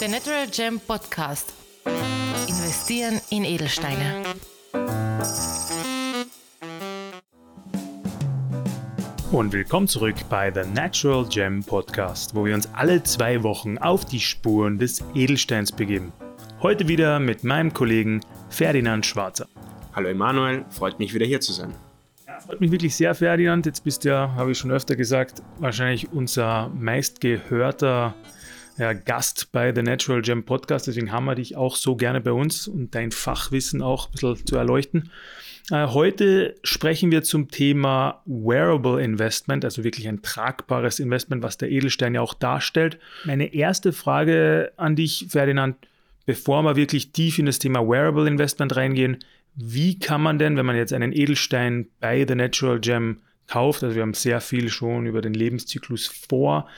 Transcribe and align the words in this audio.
Der 0.00 0.08
Natural 0.08 0.46
Gem 0.46 0.78
Podcast. 0.78 1.52
Investieren 2.46 3.20
in 3.30 3.44
Edelsteine. 3.44 4.22
Und 9.32 9.52
willkommen 9.52 9.88
zurück 9.88 10.14
bei 10.30 10.52
The 10.52 10.70
Natural 10.70 11.26
Gem 11.28 11.64
Podcast, 11.64 12.36
wo 12.36 12.44
wir 12.44 12.54
uns 12.54 12.68
alle 12.74 13.02
zwei 13.02 13.42
Wochen 13.42 13.76
auf 13.78 14.04
die 14.04 14.20
Spuren 14.20 14.78
des 14.78 15.02
Edelsteins 15.16 15.72
begeben. 15.72 16.12
Heute 16.62 16.86
wieder 16.86 17.18
mit 17.18 17.42
meinem 17.42 17.74
Kollegen 17.74 18.20
Ferdinand 18.50 19.04
Schwarzer. 19.04 19.48
Hallo 19.96 20.10
Emanuel, 20.10 20.64
freut 20.70 21.00
mich 21.00 21.12
wieder 21.12 21.26
hier 21.26 21.40
zu 21.40 21.52
sein. 21.52 21.74
Ja, 22.24 22.38
freut 22.38 22.60
mich 22.60 22.70
wirklich 22.70 22.94
sehr, 22.94 23.16
Ferdinand. 23.16 23.66
Jetzt 23.66 23.82
bist 23.82 24.04
du 24.04 24.10
ja, 24.10 24.32
habe 24.36 24.52
ich 24.52 24.58
schon 24.58 24.70
öfter 24.70 24.94
gesagt, 24.94 25.42
wahrscheinlich 25.58 26.12
unser 26.12 26.68
meistgehörter 26.68 28.14
ja, 28.78 28.92
Gast 28.92 29.50
bei 29.52 29.74
The 29.74 29.82
Natural 29.82 30.22
Gem 30.22 30.44
Podcast. 30.44 30.86
Deswegen 30.86 31.12
haben 31.12 31.24
wir 31.24 31.34
dich 31.34 31.56
auch 31.56 31.76
so 31.76 31.96
gerne 31.96 32.20
bei 32.20 32.32
uns 32.32 32.68
und 32.68 32.94
dein 32.94 33.10
Fachwissen 33.10 33.82
auch 33.82 34.08
ein 34.08 34.12
bisschen 34.12 34.46
zu 34.46 34.56
erleuchten. 34.56 35.10
Äh, 35.70 35.88
heute 35.88 36.54
sprechen 36.62 37.10
wir 37.10 37.22
zum 37.22 37.50
Thema 37.50 38.22
Wearable 38.24 39.02
Investment, 39.02 39.64
also 39.64 39.84
wirklich 39.84 40.08
ein 40.08 40.22
tragbares 40.22 41.00
Investment, 41.00 41.42
was 41.42 41.58
der 41.58 41.70
Edelstein 41.70 42.14
ja 42.14 42.20
auch 42.20 42.34
darstellt. 42.34 42.98
Meine 43.24 43.52
erste 43.52 43.92
Frage 43.92 44.72
an 44.76 44.96
dich, 44.96 45.26
Ferdinand, 45.28 45.76
bevor 46.24 46.62
wir 46.62 46.76
wirklich 46.76 47.12
tief 47.12 47.38
in 47.38 47.46
das 47.46 47.58
Thema 47.58 47.80
Wearable 47.80 48.28
Investment 48.28 48.76
reingehen, 48.76 49.18
wie 49.56 49.98
kann 49.98 50.22
man 50.22 50.38
denn, 50.38 50.56
wenn 50.56 50.66
man 50.66 50.76
jetzt 50.76 50.92
einen 50.92 51.12
Edelstein 51.12 51.88
bei 51.98 52.24
The 52.26 52.36
Natural 52.36 52.78
Gem 52.78 53.22
kauft, 53.48 53.82
also 53.82 53.96
wir 53.96 54.02
haben 54.02 54.14
sehr 54.14 54.40
viel 54.40 54.68
schon 54.68 55.06
über 55.06 55.20
den 55.20 55.34
Lebenszyklus 55.34 56.06
vor 56.06 56.68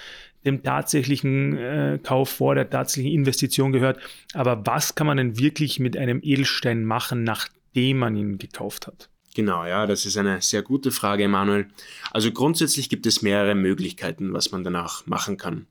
dem 0.45 0.63
tatsächlichen 0.63 1.57
äh, 1.57 1.99
Kauf, 2.03 2.31
vor 2.31 2.55
der 2.55 2.71
tatsächlichen 2.71 3.19
Investition 3.19 3.73
gehört. 3.73 3.99
Aber 4.33 4.67
was 4.67 4.95
kann 4.95 5.07
man 5.07 5.17
denn 5.17 5.39
wirklich 5.39 5.81
mit 5.81 5.97
einem 5.97 6.21
Edelstein 6.23 6.85
machen, 6.85 7.25
nachdem 7.25 7.99
man 7.99 8.17
ihn 8.17 8.39
gekauft 8.39 8.87
hat? 8.87 9.11
Genau, 9.41 9.65
ja, 9.65 9.87
das 9.87 10.05
ist 10.05 10.19
eine 10.19 10.43
sehr 10.43 10.61
gute 10.61 10.91
Frage, 10.91 11.25
Emanuel. 11.25 11.67
Also 12.11 12.31
grundsätzlich 12.31 12.91
gibt 12.91 13.07
es 13.07 13.23
mehrere 13.23 13.55
Möglichkeiten, 13.55 14.35
was 14.35 14.53
man 14.53 14.65
danach 14.65 15.07
machen 15.07 15.39
kann. 15.39 15.65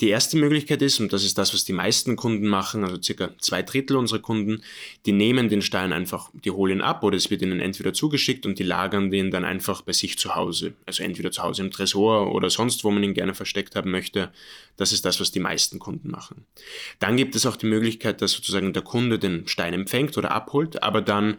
Die 0.00 0.08
erste 0.08 0.36
Möglichkeit 0.36 0.82
ist, 0.82 0.98
und 0.98 1.12
das 1.12 1.22
ist 1.22 1.38
das, 1.38 1.54
was 1.54 1.64
die 1.64 1.72
meisten 1.72 2.16
Kunden 2.16 2.48
machen, 2.48 2.82
also 2.82 3.00
circa 3.00 3.30
zwei 3.38 3.62
Drittel 3.62 3.96
unserer 3.96 4.18
Kunden, 4.18 4.64
die 5.06 5.12
nehmen 5.12 5.48
den 5.48 5.62
Stein 5.62 5.92
einfach, 5.92 6.30
die 6.32 6.50
holen 6.50 6.78
ihn 6.78 6.80
ab 6.80 7.04
oder 7.04 7.16
es 7.16 7.30
wird 7.30 7.42
ihnen 7.42 7.60
entweder 7.60 7.92
zugeschickt 7.92 8.44
und 8.44 8.58
die 8.58 8.64
lagern 8.64 9.12
den 9.12 9.30
dann 9.30 9.44
einfach 9.44 9.82
bei 9.82 9.92
sich 9.92 10.18
zu 10.18 10.34
Hause. 10.34 10.74
Also 10.84 11.04
entweder 11.04 11.30
zu 11.30 11.44
Hause 11.44 11.62
im 11.62 11.70
Tresor 11.70 12.34
oder 12.34 12.50
sonst, 12.50 12.82
wo 12.82 12.90
man 12.90 13.04
ihn 13.04 13.14
gerne 13.14 13.34
versteckt 13.34 13.76
haben 13.76 13.92
möchte. 13.92 14.32
Das 14.76 14.90
ist 14.90 15.04
das, 15.04 15.20
was 15.20 15.30
die 15.30 15.38
meisten 15.38 15.78
Kunden 15.78 16.10
machen. 16.10 16.44
Dann 16.98 17.16
gibt 17.16 17.36
es 17.36 17.46
auch 17.46 17.54
die 17.54 17.66
Möglichkeit, 17.66 18.20
dass 18.20 18.32
sozusagen 18.32 18.72
der 18.72 18.82
Kunde 18.82 19.20
den 19.20 19.46
Stein 19.46 19.74
empfängt 19.74 20.18
oder 20.18 20.32
abholt, 20.32 20.82
aber 20.82 21.02
dann 21.02 21.36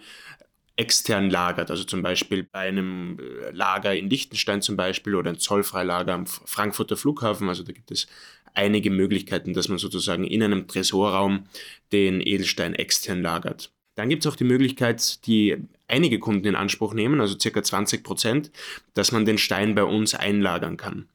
extern 0.76 1.30
lagert, 1.30 1.70
also 1.70 1.84
zum 1.84 2.02
Beispiel 2.02 2.44
bei 2.44 2.60
einem 2.60 3.20
äh, 3.20 3.52
Lager 3.52 3.96
in 3.96 4.10
Liechtenstein 4.10 4.62
zum 4.62 4.76
Beispiel 4.76 5.16
oder 5.16 5.30
ein 5.30 5.40
Zollfreilager 5.40 6.14
am 6.14 6.26
Frankfurter 6.26 6.98
Flughafen. 6.98 7.48
Also 7.48 7.64
da 7.64 7.72
gibt 7.72 7.92
es 7.92 8.08
einige 8.54 8.90
Möglichkeiten, 8.90 9.54
dass 9.54 9.70
man 9.70 9.78
sozusagen 9.78 10.24
in 10.24 10.42
einem 10.42 10.68
Tresorraum 10.68 11.46
den 11.92 12.22
Edelstein 12.22 12.74
extern 12.74 13.22
lagert. 13.22 13.72
Dann 13.96 14.10
gibt 14.10 14.26
es 14.26 14.32
auch 14.32 14.36
die 14.36 14.44
Möglichkeit, 14.44 15.26
die 15.28 15.58
einige 15.88 16.18
Kunden 16.18 16.48
in 16.48 16.56
Anspruch 16.56 16.96
nehmen, 16.96 17.22
also 17.22 17.38
circa 17.38 17.62
20 17.62 18.04
Prozent, 18.04 18.52
dass 18.96 19.12
man 19.12 19.26
den 19.26 19.38
Stein 19.38 19.76
bei 19.76 19.84
uns 19.84 20.16
einlagern 20.16 20.78
kann. 20.78 21.08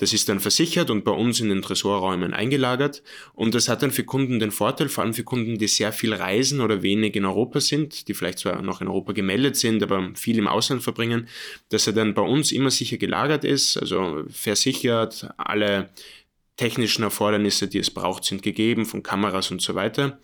Das 0.00 0.14
ist 0.14 0.30
dann 0.30 0.40
versichert 0.40 0.88
und 0.88 1.04
bei 1.04 1.10
uns 1.10 1.40
in 1.40 1.50
den 1.50 1.60
Tresorräumen 1.60 2.32
eingelagert. 2.32 3.02
Und 3.34 3.54
das 3.54 3.68
hat 3.68 3.82
dann 3.82 3.90
für 3.90 4.02
Kunden 4.02 4.38
den 4.38 4.50
Vorteil, 4.50 4.88
vor 4.88 5.04
allem 5.04 5.12
für 5.12 5.24
Kunden, 5.24 5.58
die 5.58 5.68
sehr 5.68 5.92
viel 5.92 6.14
reisen 6.14 6.62
oder 6.62 6.82
wenig 6.82 7.16
in 7.16 7.26
Europa 7.26 7.60
sind, 7.60 8.08
die 8.08 8.14
vielleicht 8.14 8.38
zwar 8.38 8.62
noch 8.62 8.80
in 8.80 8.88
Europa 8.88 9.12
gemeldet 9.12 9.56
sind, 9.56 9.82
aber 9.82 10.10
viel 10.14 10.38
im 10.38 10.48
Ausland 10.48 10.82
verbringen, 10.82 11.28
dass 11.68 11.86
er 11.86 11.92
dann 11.92 12.14
bei 12.14 12.22
uns 12.22 12.50
immer 12.50 12.70
sicher 12.70 12.96
gelagert 12.96 13.44
ist, 13.44 13.76
also 13.76 14.24
versichert, 14.30 15.28
alle 15.36 15.90
technischen 16.56 17.02
Erfordernisse, 17.02 17.68
die 17.68 17.78
es 17.78 17.90
braucht, 17.90 18.24
sind 18.24 18.42
gegeben, 18.42 18.84
von 18.84 19.02
Kameras 19.02 19.50
und 19.50 19.62
so 19.62 19.74
weiter. 19.74 20.20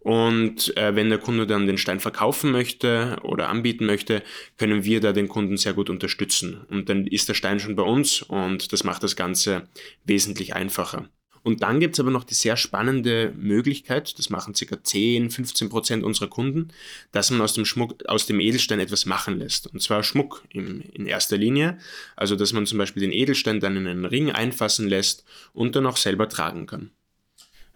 Und 0.00 0.76
äh, 0.76 0.94
wenn 0.96 1.10
der 1.10 1.18
Kunde 1.18 1.46
dann 1.46 1.66
den 1.66 1.78
Stein 1.78 2.00
verkaufen 2.00 2.50
möchte 2.50 3.18
oder 3.22 3.48
anbieten 3.48 3.86
möchte, 3.86 4.22
können 4.56 4.84
wir 4.84 5.00
da 5.00 5.12
den 5.12 5.28
Kunden 5.28 5.56
sehr 5.56 5.74
gut 5.74 5.90
unterstützen. 5.90 6.64
Und 6.68 6.88
dann 6.88 7.06
ist 7.06 7.28
der 7.28 7.34
Stein 7.34 7.60
schon 7.60 7.76
bei 7.76 7.84
uns 7.84 8.22
und 8.22 8.72
das 8.72 8.84
macht 8.84 9.02
das 9.02 9.16
Ganze 9.16 9.68
wesentlich 10.04 10.54
einfacher. 10.54 11.08
Und 11.46 11.62
dann 11.62 11.78
gibt 11.78 11.94
es 11.94 12.00
aber 12.00 12.10
noch 12.10 12.24
die 12.24 12.34
sehr 12.34 12.56
spannende 12.56 13.32
Möglichkeit, 13.36 14.18
das 14.18 14.30
machen 14.30 14.52
ca. 14.52 14.82
10, 14.82 15.30
15 15.30 15.68
Prozent 15.68 16.02
unserer 16.02 16.26
Kunden, 16.26 16.72
dass 17.12 17.30
man 17.30 17.40
aus 17.40 17.54
dem 17.54 17.64
Schmuck, 17.64 18.04
aus 18.08 18.26
dem 18.26 18.40
Edelstein 18.40 18.80
etwas 18.80 19.06
machen 19.06 19.38
lässt. 19.38 19.68
Und 19.68 19.80
zwar 19.80 20.02
Schmuck 20.02 20.42
im, 20.50 20.80
in 20.92 21.06
erster 21.06 21.36
Linie. 21.36 21.78
Also, 22.16 22.34
dass 22.34 22.52
man 22.52 22.66
zum 22.66 22.78
Beispiel 22.78 23.00
den 23.00 23.12
Edelstein 23.12 23.60
dann 23.60 23.76
in 23.76 23.86
einen 23.86 24.06
Ring 24.06 24.32
einfassen 24.32 24.88
lässt 24.88 25.24
und 25.52 25.76
dann 25.76 25.86
auch 25.86 25.98
selber 25.98 26.28
tragen 26.28 26.66
kann. 26.66 26.90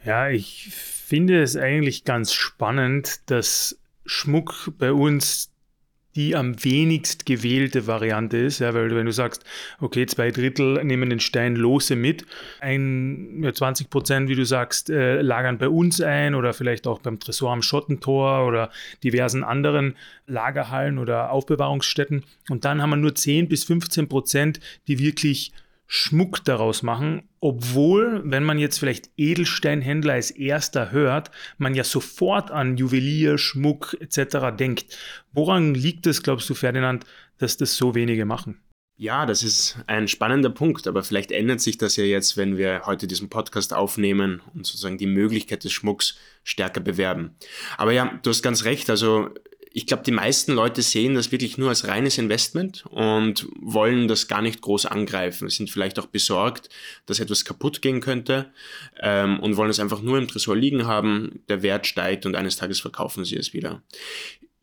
Ja, 0.04 0.28
ich 0.28 0.70
finde 0.72 1.41
es 1.41 1.54
eigentlich 1.54 2.02
ganz 2.02 2.32
spannend, 2.32 3.20
dass 3.26 3.78
Schmuck 4.04 4.72
bei 4.78 4.92
uns 4.92 5.50
die 6.16 6.34
am 6.34 6.62
wenigst 6.65 7.25
gewählte 7.26 7.87
Variante 7.87 8.37
ist, 8.37 8.59
ja, 8.59 8.75
weil 8.75 8.94
wenn 8.94 9.06
du 9.06 9.12
sagst, 9.12 9.44
okay, 9.81 10.06
zwei 10.06 10.31
Drittel 10.31 10.82
nehmen 10.84 11.10
den 11.10 11.21
Stein 11.21 11.54
lose 11.54 11.94
mit, 11.94 12.26
ein, 12.60 13.43
ja, 13.43 13.53
20 13.53 13.91
Prozent, 13.91 14.28
wie 14.28 14.34
du 14.34 14.44
sagst, 14.44 14.91
äh, 14.91 15.22
lagern 15.22 15.59
bei 15.59 15.69
uns 15.69 16.00
ein 16.00 16.34
oder 16.34 16.53
vielleicht 16.53 16.87
auch 16.87 16.99
beim 16.99 17.20
Tresor 17.20 17.53
am 17.53 17.62
Schottentor 17.62 18.47
oder 18.47 18.70
diversen 19.04 19.44
anderen 19.44 19.97
Lagerhallen 20.26 20.99
oder 20.99 21.31
Aufbewahrungsstätten. 21.31 22.25
Und 22.49 22.65
dann 22.65 22.82
haben 22.82 22.91
wir 22.91 22.97
nur 22.97 23.15
10 23.15 23.49
bis 23.49 23.65
15 23.65 24.09
Prozent, 24.09 24.60
die 24.88 24.99
wirklich 24.99 25.53
Schmuck 25.92 26.44
daraus 26.44 26.84
machen, 26.84 27.28
obwohl, 27.40 28.22
wenn 28.24 28.44
man 28.44 28.60
jetzt 28.60 28.78
vielleicht 28.78 29.10
Edelsteinhändler 29.16 30.12
als 30.12 30.30
erster 30.30 30.92
hört, 30.92 31.32
man 31.58 31.74
ja 31.74 31.82
sofort 31.82 32.52
an 32.52 32.76
Juwelier, 32.76 33.38
Schmuck 33.38 33.96
etc. 33.98 34.56
denkt. 34.56 34.96
Woran 35.32 35.74
liegt 35.74 36.06
es, 36.06 36.22
glaubst 36.22 36.48
du, 36.48 36.54
Ferdinand, 36.54 37.06
dass 37.38 37.56
das 37.56 37.76
so 37.76 37.96
wenige 37.96 38.24
machen? 38.24 38.60
Ja, 38.98 39.26
das 39.26 39.42
ist 39.42 39.78
ein 39.88 40.06
spannender 40.06 40.50
Punkt, 40.50 40.86
aber 40.86 41.02
vielleicht 41.02 41.32
ändert 41.32 41.60
sich 41.60 41.76
das 41.76 41.96
ja 41.96 42.04
jetzt, 42.04 42.36
wenn 42.36 42.56
wir 42.56 42.82
heute 42.86 43.08
diesen 43.08 43.28
Podcast 43.28 43.74
aufnehmen 43.74 44.42
und 44.54 44.66
sozusagen 44.66 44.98
die 44.98 45.06
Möglichkeit 45.06 45.64
des 45.64 45.72
Schmucks 45.72 46.16
stärker 46.44 46.80
bewerben. 46.80 47.34
Aber 47.78 47.90
ja, 47.90 48.16
du 48.22 48.30
hast 48.30 48.42
ganz 48.42 48.64
recht, 48.64 48.90
also 48.90 49.30
ich 49.72 49.86
glaube, 49.86 50.03
die 50.03 50.10
meisten 50.10 50.53
Leute 50.53 50.82
sehen 50.82 51.14
das 51.14 51.31
wirklich 51.31 51.56
nur 51.56 51.69
als 51.69 51.86
reines 51.86 52.19
Investment 52.19 52.84
und 52.86 53.47
wollen 53.60 54.08
das 54.08 54.26
gar 54.26 54.42
nicht 54.42 54.60
groß 54.62 54.86
angreifen. 54.86 55.48
Sind 55.48 55.70
vielleicht 55.70 55.98
auch 55.98 56.06
besorgt, 56.06 56.69
dass 57.06 57.20
etwas 57.20 57.44
kaputt 57.44 57.81
gehen 57.81 58.00
könnte 58.00 58.53
ähm, 59.00 59.38
und 59.38 59.56
wollen 59.56 59.70
es 59.70 59.78
einfach 59.78 60.03
nur 60.03 60.19
im 60.19 60.26
Tresor 60.26 60.56
liegen 60.56 60.86
haben. 60.86 61.42
Der 61.48 61.62
Wert 61.62 61.86
steigt 61.86 62.26
und 62.26 62.34
eines 62.34 62.56
Tages 62.56 62.81
verkaufen 62.81 63.25
sie 63.25 63.36
es 63.36 63.53
wieder. 63.53 63.82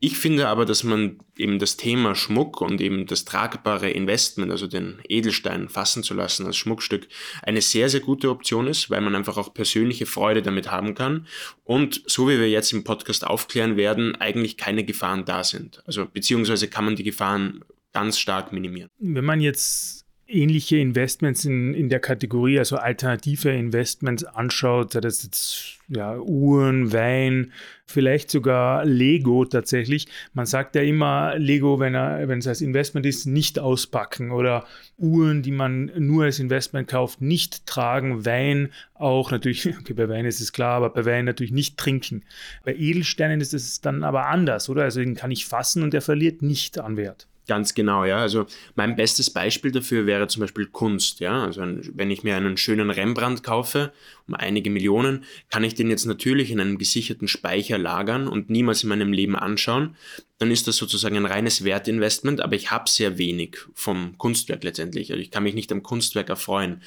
Ich 0.00 0.16
finde 0.16 0.46
aber, 0.46 0.64
dass 0.64 0.84
man 0.84 1.18
eben 1.36 1.58
das 1.58 1.76
Thema 1.76 2.14
Schmuck 2.14 2.60
und 2.60 2.80
eben 2.80 3.06
das 3.06 3.24
tragbare 3.24 3.90
Investment, 3.90 4.52
also 4.52 4.68
den 4.68 5.00
Edelstein 5.08 5.68
fassen 5.68 6.04
zu 6.04 6.14
lassen 6.14 6.46
als 6.46 6.56
Schmuckstück, 6.56 7.08
eine 7.42 7.60
sehr, 7.60 7.88
sehr 7.88 7.98
gute 7.98 8.30
Option 8.30 8.68
ist, 8.68 8.90
weil 8.90 9.00
man 9.00 9.16
einfach 9.16 9.36
auch 9.36 9.52
persönliche 9.52 10.06
Freude 10.06 10.40
damit 10.40 10.70
haben 10.70 10.94
kann 10.94 11.26
und 11.64 12.02
so 12.06 12.28
wie 12.28 12.38
wir 12.38 12.48
jetzt 12.48 12.72
im 12.72 12.84
Podcast 12.84 13.26
aufklären 13.26 13.76
werden, 13.76 14.14
eigentlich 14.14 14.56
keine 14.56 14.84
Gefahren 14.84 15.24
da 15.24 15.42
sind. 15.42 15.82
Also 15.84 16.06
beziehungsweise 16.06 16.68
kann 16.68 16.84
man 16.84 16.94
die 16.94 17.02
Gefahren 17.04 17.64
ganz 17.92 18.20
stark 18.20 18.52
minimieren. 18.52 18.90
Wenn 19.00 19.24
man 19.24 19.40
jetzt 19.40 20.07
ähnliche 20.28 20.76
Investments 20.76 21.44
in, 21.46 21.72
in 21.74 21.88
der 21.88 22.00
Kategorie, 22.00 22.58
also 22.58 22.76
alternative 22.76 23.50
Investments 23.50 24.24
anschaut, 24.24 24.92
sei 24.92 25.00
das 25.00 25.22
jetzt 25.22 25.78
ja, 25.88 26.18
Uhren, 26.18 26.92
Wein, 26.92 27.52
vielleicht 27.86 28.30
sogar 28.30 28.84
Lego 28.84 29.46
tatsächlich. 29.46 30.06
Man 30.34 30.44
sagt 30.44 30.74
ja 30.74 30.82
immer, 30.82 31.38
Lego, 31.38 31.80
wenn, 31.80 31.94
er, 31.94 32.28
wenn 32.28 32.40
es 32.40 32.46
als 32.46 32.60
Investment 32.60 33.06
ist, 33.06 33.24
nicht 33.24 33.58
auspacken 33.58 34.30
oder 34.30 34.66
Uhren, 34.98 35.42
die 35.42 35.50
man 35.50 35.90
nur 35.96 36.24
als 36.24 36.40
Investment 36.40 36.88
kauft, 36.88 37.22
nicht 37.22 37.64
tragen, 37.66 38.26
Wein 38.26 38.68
auch 38.94 39.30
natürlich, 39.30 39.66
okay, 39.80 39.94
bei 39.94 40.10
Wein 40.10 40.26
ist 40.26 40.40
es 40.40 40.52
klar, 40.52 40.74
aber 40.74 40.90
bei 40.90 41.06
Wein 41.06 41.24
natürlich 41.24 41.52
nicht 41.52 41.78
trinken. 41.78 42.22
Bei 42.64 42.74
Edelsteinen 42.74 43.40
ist 43.40 43.54
es 43.54 43.80
dann 43.80 44.04
aber 44.04 44.26
anders, 44.26 44.68
oder? 44.68 44.82
Also 44.82 45.00
den 45.00 45.14
kann 45.14 45.30
ich 45.30 45.46
fassen 45.46 45.82
und 45.82 45.94
der 45.94 46.02
verliert 46.02 46.42
nicht 46.42 46.78
an 46.78 46.98
Wert. 46.98 47.26
Ganz 47.48 47.72
genau, 47.72 48.04
ja. 48.04 48.18
Also 48.18 48.44
mein 48.74 48.94
bestes 48.94 49.30
Beispiel 49.30 49.72
dafür 49.72 50.04
wäre 50.04 50.28
zum 50.28 50.40
Beispiel 50.40 50.66
Kunst, 50.66 51.18
ja. 51.20 51.44
Also 51.44 51.62
wenn 51.94 52.10
ich 52.10 52.22
mir 52.22 52.36
einen 52.36 52.58
schönen 52.58 52.90
Rembrandt 52.90 53.42
kaufe, 53.42 53.90
um 54.28 54.34
einige 54.34 54.68
Millionen, 54.68 55.24
kann 55.48 55.64
ich 55.64 55.74
den 55.74 55.88
jetzt 55.88 56.04
natürlich 56.04 56.50
in 56.50 56.60
einem 56.60 56.76
gesicherten 56.76 57.26
Speicher 57.26 57.78
lagern 57.78 58.28
und 58.28 58.50
niemals 58.50 58.82
in 58.82 58.90
meinem 58.90 59.14
Leben 59.14 59.34
anschauen. 59.34 59.96
Dann 60.36 60.50
ist 60.50 60.68
das 60.68 60.76
sozusagen 60.76 61.16
ein 61.16 61.24
reines 61.24 61.64
Wertinvestment, 61.64 62.42
aber 62.42 62.54
ich 62.54 62.70
habe 62.70 62.88
sehr 62.88 63.16
wenig 63.16 63.56
vom 63.72 64.18
Kunstwerk 64.18 64.62
letztendlich. 64.62 65.10
Also 65.10 65.22
ich 65.22 65.30
kann 65.30 65.42
mich 65.42 65.54
nicht 65.54 65.72
am 65.72 65.82
Kunstwerk 65.82 66.28
erfreuen. 66.28 66.82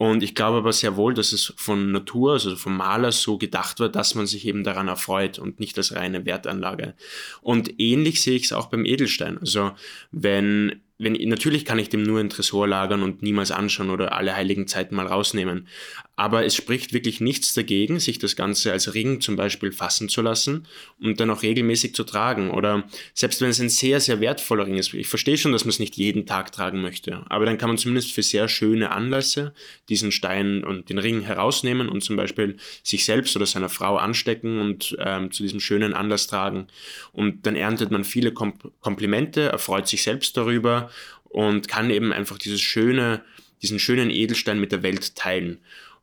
Und 0.00 0.22
ich 0.22 0.34
glaube 0.34 0.56
aber 0.56 0.72
sehr 0.72 0.96
wohl, 0.96 1.12
dass 1.12 1.32
es 1.32 1.52
von 1.58 1.92
Natur, 1.92 2.32
also 2.32 2.56
vom 2.56 2.74
Maler 2.74 3.12
so 3.12 3.36
gedacht 3.36 3.80
wird, 3.80 3.96
dass 3.96 4.14
man 4.14 4.26
sich 4.26 4.46
eben 4.46 4.64
daran 4.64 4.88
erfreut 4.88 5.38
und 5.38 5.60
nicht 5.60 5.76
als 5.76 5.94
reine 5.94 6.24
Wertanlage. 6.24 6.94
Und 7.42 7.78
ähnlich 7.78 8.22
sehe 8.22 8.34
ich 8.34 8.44
es 8.44 8.54
auch 8.54 8.68
beim 8.68 8.86
Edelstein. 8.86 9.36
Also 9.36 9.72
wenn 10.10 10.80
wenn, 11.00 11.14
natürlich 11.14 11.64
kann 11.64 11.78
ich 11.78 11.88
dem 11.88 12.02
nur 12.02 12.20
in 12.20 12.28
Tresor 12.28 12.68
lagern 12.68 13.02
und 13.02 13.22
niemals 13.22 13.50
anschauen 13.50 13.88
oder 13.88 14.12
alle 14.12 14.36
heiligen 14.36 14.66
Zeiten 14.66 14.94
mal 14.94 15.06
rausnehmen. 15.06 15.66
Aber 16.14 16.44
es 16.44 16.54
spricht 16.54 16.92
wirklich 16.92 17.22
nichts 17.22 17.54
dagegen, 17.54 17.98
sich 17.98 18.18
das 18.18 18.36
Ganze 18.36 18.72
als 18.72 18.92
Ring 18.92 19.22
zum 19.22 19.34
Beispiel 19.36 19.72
fassen 19.72 20.10
zu 20.10 20.20
lassen 20.20 20.66
und 21.00 21.18
dann 21.18 21.30
auch 21.30 21.42
regelmäßig 21.42 21.94
zu 21.94 22.04
tragen. 22.04 22.50
Oder 22.50 22.84
selbst 23.14 23.40
wenn 23.40 23.48
es 23.48 23.58
ein 23.60 23.70
sehr, 23.70 24.00
sehr 24.00 24.20
wertvoller 24.20 24.66
Ring 24.66 24.76
ist. 24.76 24.92
Ich 24.92 25.08
verstehe 25.08 25.38
schon, 25.38 25.52
dass 25.52 25.64
man 25.64 25.70
es 25.70 25.78
nicht 25.78 25.96
jeden 25.96 26.26
Tag 26.26 26.52
tragen 26.52 26.82
möchte. 26.82 27.24
Aber 27.30 27.46
dann 27.46 27.56
kann 27.56 27.70
man 27.70 27.78
zumindest 27.78 28.12
für 28.12 28.22
sehr 28.22 28.48
schöne 28.48 28.90
Anlässe 28.90 29.54
diesen 29.88 30.12
Stein 30.12 30.62
und 30.62 30.90
den 30.90 30.98
Ring 30.98 31.22
herausnehmen 31.22 31.88
und 31.88 32.04
zum 32.04 32.16
Beispiel 32.16 32.58
sich 32.82 33.06
selbst 33.06 33.34
oder 33.34 33.46
seiner 33.46 33.70
Frau 33.70 33.96
anstecken 33.96 34.60
und 34.60 34.98
ähm, 35.00 35.32
zu 35.32 35.42
diesem 35.42 35.60
schönen 35.60 35.94
Anlass 35.94 36.26
tragen. 36.26 36.66
Und 37.12 37.46
dann 37.46 37.56
erntet 37.56 37.90
man 37.90 38.04
viele 38.04 38.32
Kom 38.32 38.52
Komplimente, 38.80 39.42
erfreut 39.42 39.88
sich 39.88 40.02
selbst 40.02 40.36
darüber 40.36 40.89
und 41.24 41.68
kann 41.68 41.90
eben 41.90 42.12
einfach 42.12 42.38
dieses 42.38 42.60
schöne, 42.60 43.22
diesen 43.62 43.78
schönen 43.78 44.10
Edelstein 44.10 44.60
mit 44.60 44.72
der 44.72 44.82
Welt 44.82 45.14
teilen. 45.16 45.58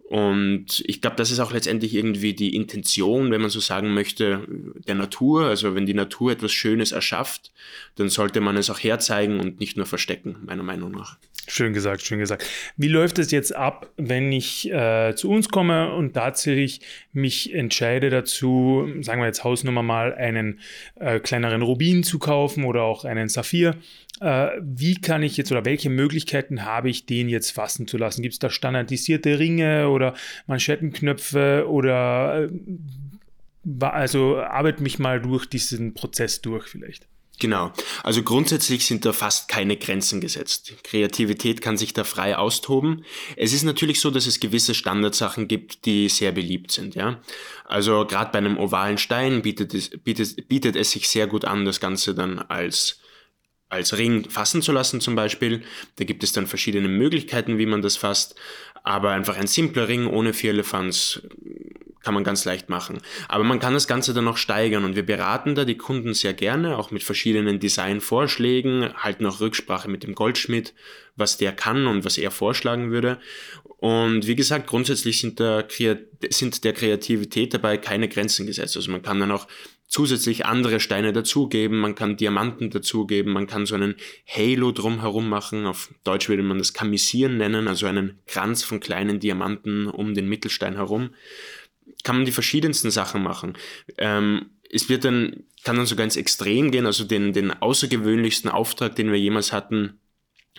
Und 0.10 0.84
ich 0.86 1.02
glaube, 1.02 1.18
das 1.18 1.32
ist 1.32 1.40
auch 1.40 1.52
letztendlich 1.52 1.94
irgendwie 1.94 2.34
die 2.34 2.56
Intention, 2.56 3.30
wenn 3.30 3.42
man 3.42 3.50
so 3.50 3.60
sagen 3.60 3.94
möchte, 3.94 4.48
der 4.88 4.96
Natur. 4.96 5.48
Also 5.48 5.76
wenn 5.76 5.86
die 5.86 5.94
Natur 5.94 6.32
etwas 6.32 6.54
Schönes 6.54 6.94
erschafft, 6.94 7.52
dann 7.96 8.08
sollte 8.08 8.40
man 8.40 8.56
es 8.56 8.70
auch 8.70 8.80
herzeigen 8.80 9.42
und 9.42 9.60
nicht 9.60 9.76
nur 9.76 9.86
verstecken, 9.86 10.38
meiner 10.46 10.64
Meinung 10.64 10.92
nach. 10.92 11.18
Schön 11.50 11.72
gesagt, 11.72 12.02
schön 12.02 12.20
gesagt. 12.20 12.46
Wie 12.76 12.90
läuft 12.90 13.20
es 13.20 13.32
jetzt 13.32 13.56
ab, 13.56 13.90
wenn 13.96 14.34
ich 14.34 14.70
äh, 14.70 15.16
zu 15.16 15.30
uns 15.30 15.48
komme 15.48 15.94
und 15.94 16.12
tatsächlich 16.12 16.82
mich 17.14 17.54
entscheide 17.54 18.10
dazu, 18.10 18.86
sagen 19.00 19.22
wir 19.22 19.28
jetzt 19.28 19.46
Hausnummer 19.46 19.82
mal, 19.82 20.14
einen 20.14 20.60
äh, 20.96 21.22
kleineren 21.22 21.62
Rubin 21.62 22.04
zu 22.04 22.20
kaufen 22.20 22.66
oder 22.66 22.84
auch 22.84 23.06
einen 23.06 23.30
Saphir? 23.30 23.78
Äh, 24.20 24.50
wie 24.62 24.96
kann 25.00 25.24
ich 25.24 25.38
jetzt 25.38 25.50
oder 25.50 25.64
welche 25.64 25.90
Möglichkeiten 25.90 26.66
habe 26.66 26.90
ich, 26.90 27.06
den 27.06 27.30
jetzt 27.30 27.52
fassen 27.52 27.88
zu 27.88 27.98
lassen? 27.98 28.24
Gibt 28.24 28.34
es 28.34 28.40
da 28.40 28.50
standardisierte 28.50 29.40
Ringe 29.40 29.88
oder 29.88 30.16
Manschettenknöpfe 30.48 31.66
oder 31.70 32.44
äh, 32.44 33.86
also 33.86 34.38
arbeite 34.38 34.84
mich 34.84 35.00
mal 35.00 35.22
durch 35.22 35.46
diesen 35.46 35.94
Prozess 35.94 36.42
durch 36.42 36.68
vielleicht. 36.68 37.08
Genau. 37.40 37.72
Also 38.04 38.24
grundsätzlich 38.24 38.86
sind 38.86 39.06
da 39.06 39.14
fast 39.14 39.48
keine 39.48 39.78
Grenzen 39.78 40.22
gesetzt. 40.22 40.74
Kreativität 40.84 41.62
kann 41.62 41.78
sich 41.78 41.94
da 41.94 42.04
frei 42.04 42.36
austoben. 42.36 43.06
Es 43.36 43.54
ist 43.54 43.64
natürlich 43.64 44.00
so, 44.02 44.10
dass 44.10 44.26
es 44.26 44.40
gewisse 44.40 44.74
Standardsachen 44.74 45.48
gibt, 45.48 45.86
die 45.86 46.10
sehr 46.10 46.32
beliebt 46.32 46.72
sind, 46.72 46.96
ja. 46.96 47.22
Also 47.66 48.06
gerade 48.06 48.32
bei 48.32 48.40
einem 48.40 48.58
ovalen 48.58 48.98
Stein 48.98 49.44
bietet 49.44 49.76
es, 49.76 49.90
bietet, 49.90 50.48
bietet 50.48 50.76
es 50.76 50.92
sich 50.92 51.08
sehr 51.08 51.28
gut 51.28 51.46
an, 51.46 51.66
das 51.66 51.80
Ganze 51.80 52.16
dann 52.16 52.40
als 52.40 53.00
als 53.70 53.98
Ring 53.98 54.30
fassen 54.30 54.62
zu 54.62 54.72
lassen 54.72 55.02
zum 55.02 55.16
Beispiel. 55.16 55.62
Da 55.98 56.06
gibt 56.06 56.24
es 56.24 56.32
dann 56.32 56.48
verschiedene 56.48 56.88
Möglichkeiten, 56.88 57.58
wie 57.58 57.66
man 57.66 57.82
das 57.82 57.98
fasst. 57.98 58.36
Aber 58.84 59.12
einfach 59.12 59.36
ein 59.36 59.48
simpler 59.48 59.90
Ring 59.90 60.08
ohne 60.08 60.34
vier 60.34 60.52
Elefants 60.52 61.22
kann 62.08 62.14
man 62.14 62.24
ganz 62.24 62.46
leicht 62.46 62.70
machen. 62.70 63.00
Aber 63.28 63.44
man 63.44 63.60
kann 63.60 63.74
das 63.74 63.86
Ganze 63.86 64.14
dann 64.14 64.24
noch 64.24 64.38
steigern 64.38 64.86
und 64.86 64.96
wir 64.96 65.06
beraten 65.06 65.56
da 65.56 65.66
die 65.66 65.76
Kunden 65.76 66.14
sehr 66.14 66.34
gerne, 66.34 66.78
auch 66.78 66.90
mit 66.90 67.04
verschiedenen 67.04 67.60
Designvorschlägen, 67.60 68.94
halten 68.96 69.26
auch 69.26 69.42
Rücksprache 69.42 69.90
mit 69.90 70.04
dem 70.04 70.16
Goldschmied, 70.16 70.74
was 71.18 71.36
der 71.36 71.52
kann 71.52 71.86
und 71.86 72.06
was 72.06 72.18
er 72.18 72.32
vorschlagen 72.32 72.92
würde. 72.92 73.20
Und 73.80 74.26
wie 74.26 74.38
gesagt, 74.38 74.68
grundsätzlich 74.68 75.20
sind 75.20 75.42
der, 75.42 75.68
sind 76.30 76.64
der 76.64 76.72
Kreativität 76.72 77.54
dabei 77.54 77.76
keine 77.76 78.08
Grenzen 78.08 78.46
gesetzt. 78.48 78.78
Also 78.78 78.90
man 78.90 79.02
kann 79.02 79.20
dann 79.20 79.32
auch 79.32 79.46
zusätzlich 79.88 80.46
andere 80.46 80.80
Steine 80.80 81.12
dazugeben, 81.12 81.80
man 81.80 81.96
kann 81.96 82.16
Diamanten 82.16 82.70
dazugeben, 82.70 83.34
man 83.34 83.48
kann 83.48 83.66
so 83.66 83.76
einen 83.76 83.96
Halo 84.26 84.72
drumherum 84.72 85.28
machen, 85.28 85.66
auf 85.66 85.90
Deutsch 86.06 86.30
würde 86.30 86.44
man 86.44 86.58
das 86.58 86.74
Kamisieren 86.74 87.36
nennen, 87.36 87.68
also 87.68 87.86
einen 87.86 88.20
Kranz 88.28 88.64
von 88.64 88.80
kleinen 88.80 89.20
Diamanten 89.20 89.88
um 89.88 90.14
den 90.14 90.30
Mittelstein 90.30 90.76
herum 90.76 91.10
kann 92.04 92.18
man 92.18 92.26
die 92.26 92.32
verschiedensten 92.32 92.92
Sachen 92.92 93.24
machen. 93.24 93.58
Ähm, 93.98 94.52
es 94.70 94.90
wird 94.90 95.06
dann, 95.06 95.44
kann 95.64 95.78
dann 95.78 95.86
sogar 95.86 96.04
ins 96.04 96.18
Extrem 96.18 96.72
gehen, 96.72 96.86
also 96.86 97.04
den, 97.04 97.34
den 97.34 97.52
außergewöhnlichsten 97.52 98.50
Auftrag, 98.50 98.96
den 98.96 99.12
wir 99.12 99.20
jemals 99.20 99.54
hatten, 99.54 100.00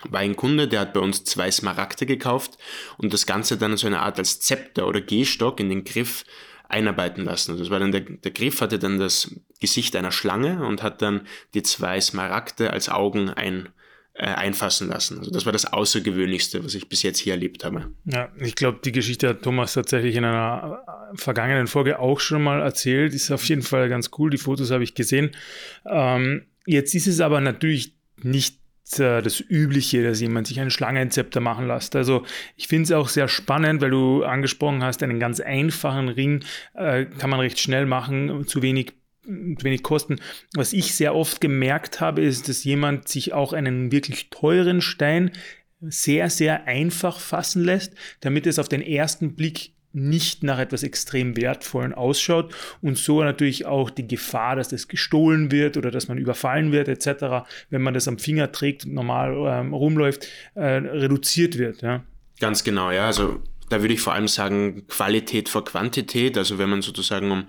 war 0.09 0.21
ein 0.21 0.35
Kunde, 0.35 0.67
der 0.67 0.81
hat 0.81 0.93
bei 0.93 0.99
uns 0.99 1.23
zwei 1.23 1.51
Smaragde 1.51 2.05
gekauft 2.05 2.57
und 2.97 3.13
das 3.13 3.25
Ganze 3.25 3.57
dann 3.57 3.77
so 3.77 3.87
eine 3.87 3.99
Art 3.99 4.17
als 4.17 4.39
Zepter 4.39 4.87
oder 4.87 5.01
Gehstock 5.01 5.59
in 5.59 5.69
den 5.69 5.83
Griff 5.83 6.23
einarbeiten 6.69 7.25
lassen. 7.25 7.57
Das 7.57 7.69
war 7.69 7.79
dann 7.79 7.91
der, 7.91 8.01
der 8.01 8.31
Griff 8.31 8.61
hatte 8.61 8.79
dann 8.79 8.99
das 8.99 9.35
Gesicht 9.59 9.95
einer 9.95 10.11
Schlange 10.11 10.65
und 10.65 10.83
hat 10.83 11.01
dann 11.01 11.27
die 11.53 11.63
zwei 11.63 11.99
Smaragde 11.99 12.71
als 12.71 12.89
Augen 12.89 13.29
ein, 13.29 13.69
einfassen 14.25 14.89
lassen. 14.89 15.19
Also 15.19 15.31
das 15.31 15.45
war 15.45 15.53
das 15.53 15.65
Außergewöhnlichste, 15.65 16.63
was 16.63 16.75
ich 16.75 16.89
bis 16.89 17.03
jetzt 17.03 17.19
hier 17.19 17.33
erlebt 17.33 17.63
habe. 17.63 17.87
Ja, 18.05 18.29
ich 18.39 18.55
glaube, 18.55 18.79
die 18.83 18.91
Geschichte 18.91 19.29
hat 19.29 19.41
Thomas 19.41 19.73
tatsächlich 19.73 20.15
in 20.15 20.25
einer 20.25 20.83
äh, 21.13 21.17
vergangenen 21.17 21.67
Folge 21.67 21.99
auch 21.99 22.19
schon 22.19 22.43
mal 22.43 22.61
erzählt. 22.61 23.13
Ist 23.13 23.31
auf 23.31 23.43
jeden 23.45 23.61
Fall 23.61 23.89
ganz 23.89 24.11
cool. 24.17 24.29
Die 24.29 24.37
Fotos 24.37 24.71
habe 24.71 24.83
ich 24.83 24.95
gesehen. 24.95 25.31
Ähm, 25.85 26.45
jetzt 26.65 26.93
ist 26.95 27.07
es 27.07 27.21
aber 27.21 27.39
natürlich 27.39 27.95
nicht 28.21 28.59
äh, 28.97 29.21
das 29.21 29.39
Übliche, 29.39 30.03
dass 30.03 30.19
jemand 30.19 30.47
sich 30.47 30.59
einen 30.59 30.71
Schlangenzepter 30.71 31.39
machen 31.39 31.67
lässt. 31.67 31.95
Also 31.95 32.25
ich 32.55 32.67
finde 32.67 32.83
es 32.83 32.91
auch 32.91 33.07
sehr 33.07 33.27
spannend, 33.27 33.81
weil 33.81 33.91
du 33.91 34.23
angesprochen 34.23 34.83
hast, 34.83 35.03
einen 35.03 35.19
ganz 35.19 35.39
einfachen 35.39 36.09
Ring 36.09 36.43
äh, 36.73 37.05
kann 37.05 37.29
man 37.29 37.39
recht 37.39 37.59
schnell 37.59 37.85
machen, 37.85 38.47
zu 38.47 38.61
wenig 38.61 38.93
wenig 39.23 39.83
kosten. 39.83 40.19
Was 40.55 40.73
ich 40.73 40.95
sehr 40.95 41.15
oft 41.15 41.41
gemerkt 41.41 42.01
habe, 42.01 42.21
ist, 42.21 42.49
dass 42.49 42.63
jemand 42.63 43.07
sich 43.07 43.33
auch 43.33 43.53
einen 43.53 43.91
wirklich 43.91 44.29
teuren 44.29 44.81
Stein 44.81 45.31
sehr, 45.81 46.29
sehr 46.29 46.65
einfach 46.65 47.19
fassen 47.19 47.63
lässt, 47.63 47.93
damit 48.21 48.47
es 48.47 48.59
auf 48.59 48.69
den 48.69 48.81
ersten 48.81 49.35
Blick 49.35 49.71
nicht 49.91 50.43
nach 50.43 50.59
etwas 50.59 50.83
extrem 50.83 51.35
Wertvollen 51.35 51.93
ausschaut 51.93 52.53
und 52.81 52.97
so 52.97 53.23
natürlich 53.23 53.65
auch 53.65 53.89
die 53.89 54.07
Gefahr, 54.07 54.55
dass 54.55 54.69
das 54.69 54.87
gestohlen 54.87 55.51
wird 55.51 55.77
oder 55.77 55.89
dass 55.89 56.07
man 56.07 56.19
überfallen 56.19 56.71
wird 56.71 56.87
etc., 56.87 57.47
wenn 57.69 57.81
man 57.81 57.95
das 57.95 58.07
am 58.07 58.19
Finger 58.19 58.51
trägt 58.51 58.85
und 58.85 58.93
normal 58.93 59.35
ähm, 59.47 59.73
rumläuft, 59.73 60.27
äh, 60.53 60.63
reduziert 60.63 61.57
wird. 61.57 61.81
Ja. 61.81 62.03
Ganz 62.39 62.63
genau, 62.63 62.91
ja. 62.91 63.07
Also 63.07 63.41
da 63.69 63.81
würde 63.81 63.93
ich 63.93 64.01
vor 64.01 64.13
allem 64.13 64.27
sagen, 64.27 64.87
Qualität 64.87 65.49
vor 65.49 65.63
Quantität. 65.63 66.37
Also 66.37 66.57
wenn 66.57 66.69
man 66.69 66.81
sozusagen 66.81 67.31
um, 67.31 67.45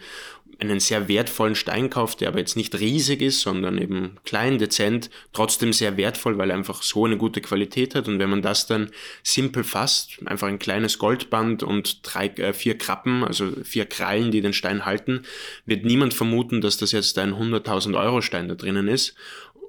einen 0.60 0.80
sehr 0.80 1.08
wertvollen 1.08 1.54
Stein 1.54 1.90
kauft, 1.90 2.20
der 2.20 2.28
aber 2.28 2.38
jetzt 2.38 2.56
nicht 2.56 2.78
riesig 2.78 3.22
ist, 3.22 3.40
sondern 3.40 3.78
eben 3.78 4.16
klein, 4.24 4.58
dezent, 4.58 5.10
trotzdem 5.32 5.72
sehr 5.72 5.96
wertvoll, 5.96 6.38
weil 6.38 6.50
er 6.50 6.56
einfach 6.56 6.82
so 6.82 7.06
eine 7.06 7.16
gute 7.16 7.40
Qualität 7.40 7.94
hat. 7.94 8.08
Und 8.08 8.18
wenn 8.18 8.30
man 8.30 8.42
das 8.42 8.66
dann 8.66 8.90
simpel 9.22 9.64
fasst, 9.64 10.18
einfach 10.26 10.48
ein 10.48 10.58
kleines 10.58 10.98
Goldband 10.98 11.62
und 11.62 12.00
drei, 12.02 12.26
äh, 12.26 12.52
vier 12.52 12.76
Krappen, 12.76 13.24
also 13.24 13.52
vier 13.64 13.86
Krallen, 13.86 14.30
die 14.30 14.40
den 14.40 14.52
Stein 14.52 14.84
halten, 14.84 15.22
wird 15.66 15.84
niemand 15.84 16.14
vermuten, 16.14 16.60
dass 16.60 16.76
das 16.76 16.92
jetzt 16.92 17.16
ein 17.18 17.34
100.000 17.34 17.98
Euro 17.98 18.20
Stein 18.20 18.48
da 18.48 18.54
drinnen 18.54 18.88
ist. 18.88 19.14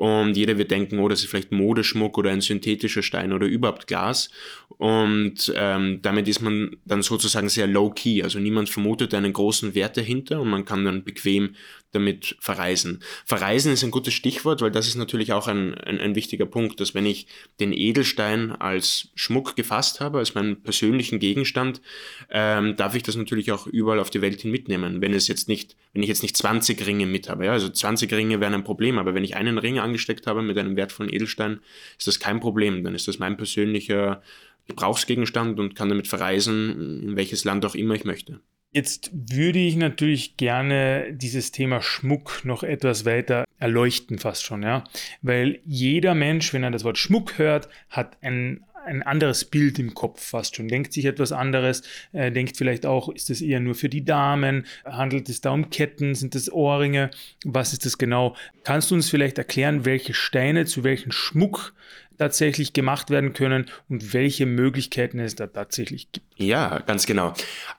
Und 0.01 0.35
jeder 0.35 0.57
wird 0.57 0.71
denken, 0.71 0.97
oh, 0.97 1.07
das 1.07 1.19
ist 1.19 1.29
vielleicht 1.29 1.51
Modeschmuck 1.51 2.17
oder 2.17 2.31
ein 2.31 2.41
synthetischer 2.41 3.03
Stein 3.03 3.31
oder 3.31 3.45
überhaupt 3.45 3.85
Glas. 3.85 4.31
Und 4.79 5.53
ähm, 5.55 5.99
damit 6.01 6.27
ist 6.27 6.41
man 6.41 6.75
dann 6.85 7.03
sozusagen 7.03 7.49
sehr 7.49 7.67
low-key. 7.67 8.23
Also 8.23 8.39
niemand 8.39 8.71
vermutet 8.71 9.13
einen 9.13 9.31
großen 9.31 9.75
Wert 9.75 9.97
dahinter 9.97 10.41
und 10.41 10.49
man 10.49 10.65
kann 10.65 10.85
dann 10.85 11.03
bequem 11.03 11.53
damit 11.91 12.37
verreisen. 12.39 13.01
Verreisen 13.25 13.71
ist 13.71 13.83
ein 13.83 13.91
gutes 13.91 14.13
Stichwort, 14.13 14.61
weil 14.61 14.71
das 14.71 14.87
ist 14.87 14.95
natürlich 14.95 15.33
auch 15.33 15.47
ein, 15.47 15.73
ein, 15.75 15.99
ein, 15.99 16.15
wichtiger 16.15 16.45
Punkt, 16.45 16.79
dass 16.79 16.93
wenn 16.93 17.05
ich 17.05 17.27
den 17.59 17.73
Edelstein 17.73 18.51
als 18.51 19.09
Schmuck 19.15 19.55
gefasst 19.55 19.99
habe, 19.99 20.19
als 20.19 20.33
meinen 20.33 20.61
persönlichen 20.61 21.19
Gegenstand, 21.19 21.81
ähm, 22.29 22.75
darf 22.77 22.95
ich 22.95 23.03
das 23.03 23.15
natürlich 23.15 23.51
auch 23.51 23.67
überall 23.67 23.99
auf 23.99 24.09
die 24.09 24.21
Welt 24.21 24.41
hin 24.41 24.51
mitnehmen. 24.51 25.01
Wenn 25.01 25.13
es 25.13 25.27
jetzt 25.27 25.47
nicht, 25.47 25.75
wenn 25.93 26.03
ich 26.03 26.09
jetzt 26.09 26.23
nicht 26.23 26.37
20 26.37 26.85
Ringe 26.85 27.05
mit 27.05 27.29
habe, 27.29 27.45
ja, 27.45 27.51
also 27.51 27.69
20 27.69 28.11
Ringe 28.13 28.39
wären 28.39 28.53
ein 28.53 28.63
Problem, 28.63 28.97
aber 28.97 29.13
wenn 29.13 29.23
ich 29.23 29.35
einen 29.35 29.57
Ring 29.57 29.79
angesteckt 29.79 30.27
habe 30.27 30.41
mit 30.41 30.57
einem 30.57 30.75
wertvollen 30.75 31.13
Edelstein, 31.13 31.59
ist 31.97 32.07
das 32.07 32.19
kein 32.19 32.39
Problem. 32.39 32.83
Dann 32.83 32.95
ist 32.95 33.07
das 33.07 33.19
mein 33.19 33.37
persönlicher 33.37 34.21
Gebrauchsgegenstand 34.67 35.59
und 35.59 35.75
kann 35.75 35.89
damit 35.89 36.07
verreisen, 36.07 37.01
in 37.03 37.15
welches 37.15 37.43
Land 37.43 37.65
auch 37.65 37.75
immer 37.75 37.95
ich 37.95 38.05
möchte. 38.05 38.39
Jetzt 38.73 39.11
würde 39.13 39.59
ich 39.59 39.75
natürlich 39.75 40.37
gerne 40.37 41.11
dieses 41.11 41.51
Thema 41.51 41.81
Schmuck 41.81 42.45
noch 42.45 42.63
etwas 42.63 43.03
weiter 43.03 43.43
erleuchten, 43.59 44.17
fast 44.17 44.45
schon, 44.45 44.63
ja. 44.63 44.85
Weil 45.21 45.59
jeder 45.65 46.15
Mensch, 46.15 46.53
wenn 46.53 46.63
er 46.63 46.71
das 46.71 46.85
Wort 46.85 46.97
Schmuck 46.97 47.37
hört, 47.37 47.67
hat 47.89 48.17
ein, 48.21 48.63
ein 48.85 49.03
anderes 49.03 49.45
Bild 49.45 49.79
im 49.79 49.93
Kopf 49.93 50.21
fast 50.23 50.55
schon, 50.55 50.67
denkt 50.67 50.93
sich 50.93 51.05
etwas 51.05 51.31
anderes, 51.31 51.83
äh, 52.13 52.31
denkt 52.31 52.57
vielleicht 52.57 52.85
auch, 52.85 53.09
ist 53.09 53.29
das 53.29 53.41
eher 53.41 53.59
nur 53.59 53.75
für 53.75 53.89
die 53.89 54.05
Damen, 54.05 54.65
handelt 54.85 55.29
es 55.29 55.41
da 55.41 55.51
um 55.51 55.69
Ketten, 55.69 56.15
sind 56.15 56.35
das 56.35 56.51
Ohrringe, 56.51 57.11
was 57.45 57.73
ist 57.73 57.85
das 57.85 57.97
genau? 57.97 58.35
Kannst 58.63 58.91
du 58.91 58.95
uns 58.95 59.09
vielleicht 59.09 59.37
erklären, 59.37 59.85
welche 59.85 60.13
Steine 60.13 60.65
zu 60.65 60.83
welchem 60.83 61.11
Schmuck 61.11 61.73
tatsächlich 62.21 62.73
gemacht 62.73 63.09
werden 63.09 63.33
können 63.33 63.65
und 63.89 64.13
welche 64.13 64.45
Möglichkeiten 64.45 65.17
es 65.17 65.33
da 65.33 65.47
tatsächlich 65.47 66.11
gibt. 66.11 66.27
Ja, 66.35 66.77
ganz 66.85 67.07
genau. 67.07 67.33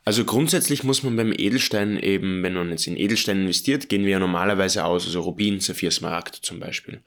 Also 0.05 0.25
grundsätzlich 0.25 0.83
muss 0.83 1.05
man 1.05 1.15
beim 1.15 1.33
Edelstein 1.33 1.97
eben, 1.97 2.43
wenn 2.43 2.55
man 2.55 2.71
jetzt 2.71 2.89
in 2.89 2.97
Edelstein 2.97 3.43
investiert, 3.43 3.89
gehen 3.89 4.03
wir 4.03 4.11
ja 4.11 4.19
normalerweise 4.19 4.85
aus, 4.85 5.07
also 5.07 5.21
Rubin, 5.21 5.61
Saphir, 5.61 5.93
Smaragd 5.93 6.35
zum 6.35 6.59
Beispiel. 6.59 7.03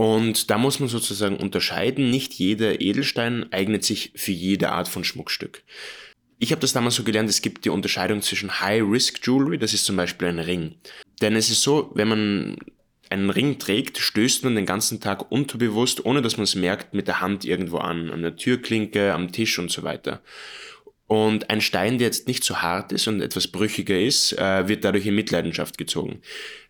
Und 0.00 0.48
da 0.48 0.58
muss 0.58 0.78
man 0.78 0.88
sozusagen 0.88 1.38
unterscheiden, 1.38 2.08
nicht 2.08 2.32
jeder 2.34 2.80
Edelstein 2.80 3.52
eignet 3.52 3.82
sich 3.82 4.12
für 4.14 4.30
jede 4.30 4.70
Art 4.70 4.86
von 4.86 5.02
Schmuckstück. 5.02 5.64
Ich 6.38 6.52
habe 6.52 6.60
das 6.60 6.72
damals 6.72 6.94
so 6.94 7.02
gelernt, 7.02 7.28
es 7.28 7.42
gibt 7.42 7.64
die 7.64 7.70
Unterscheidung 7.70 8.22
zwischen 8.22 8.60
High-Risk-Jewelry, 8.60 9.58
das 9.58 9.74
ist 9.74 9.86
zum 9.86 9.96
Beispiel 9.96 10.28
ein 10.28 10.38
Ring. 10.38 10.76
Denn 11.20 11.34
es 11.34 11.50
ist 11.50 11.62
so, 11.62 11.90
wenn 11.94 12.06
man 12.06 12.56
einen 13.10 13.30
Ring 13.30 13.58
trägt, 13.58 13.98
stößt 13.98 14.44
man 14.44 14.54
den 14.54 14.66
ganzen 14.66 15.00
Tag 15.00 15.32
unterbewusst, 15.32 16.04
ohne 16.04 16.22
dass 16.22 16.36
man 16.36 16.44
es 16.44 16.54
merkt, 16.54 16.94
mit 16.94 17.08
der 17.08 17.20
Hand 17.20 17.44
irgendwo 17.44 17.78
an, 17.78 18.10
an 18.10 18.22
der 18.22 18.36
Türklinke, 18.36 19.12
am 19.12 19.32
Tisch 19.32 19.58
und 19.58 19.72
so 19.72 19.82
weiter. 19.82 20.22
Und 21.08 21.48
ein 21.48 21.62
Stein, 21.62 21.96
der 21.96 22.06
jetzt 22.06 22.28
nicht 22.28 22.44
so 22.44 22.58
hart 22.58 22.92
ist 22.92 23.08
und 23.08 23.22
etwas 23.22 23.48
brüchiger 23.48 23.98
ist, 23.98 24.34
äh, 24.34 24.68
wird 24.68 24.84
dadurch 24.84 25.06
in 25.06 25.14
Mitleidenschaft 25.14 25.78
gezogen. 25.78 26.20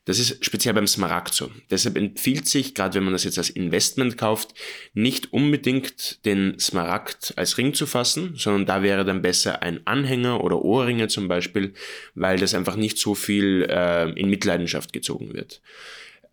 Das 0.04 0.21
ist 0.21 0.42
speziell 0.42 0.73
beim 0.73 0.87
Smaragd 0.87 1.35
so. 1.35 1.50
Deshalb 1.71 1.99
empfiehlt 1.99 2.47
sich, 2.47 2.75
gerade 2.75 2.95
wenn 2.95 3.02
man 3.02 3.12
das 3.12 3.25
jetzt 3.25 3.37
als 3.37 3.50
Investment 3.50 4.16
kauft, 4.16 4.54
nicht 4.95 5.33
unbedingt 5.33 6.25
den 6.25 6.59
Smaragd 6.59 7.35
als 7.37 7.59
Ring 7.59 7.75
zu 7.75 7.85
fassen, 7.85 8.35
sondern 8.37 8.64
da 8.64 8.83
wäre 8.83 9.04
dann 9.04 9.23
besser 9.23 9.61
ein 9.62 9.87
Anhänger 9.87 10.42
oder 10.42 10.62
Ohrringe 10.62 11.09
zum 11.09 11.26
Beispiel, 11.26 11.75
weil 12.14 12.38
das 12.38 12.54
einfach 12.54 12.76
nicht 12.76 12.97
so 12.97 13.14
viel 13.14 13.66
äh, 13.68 14.09
in 14.12 14.30
Mitleidenschaft 14.30 14.92
gezogen 14.92 15.35
wird. 15.35 15.61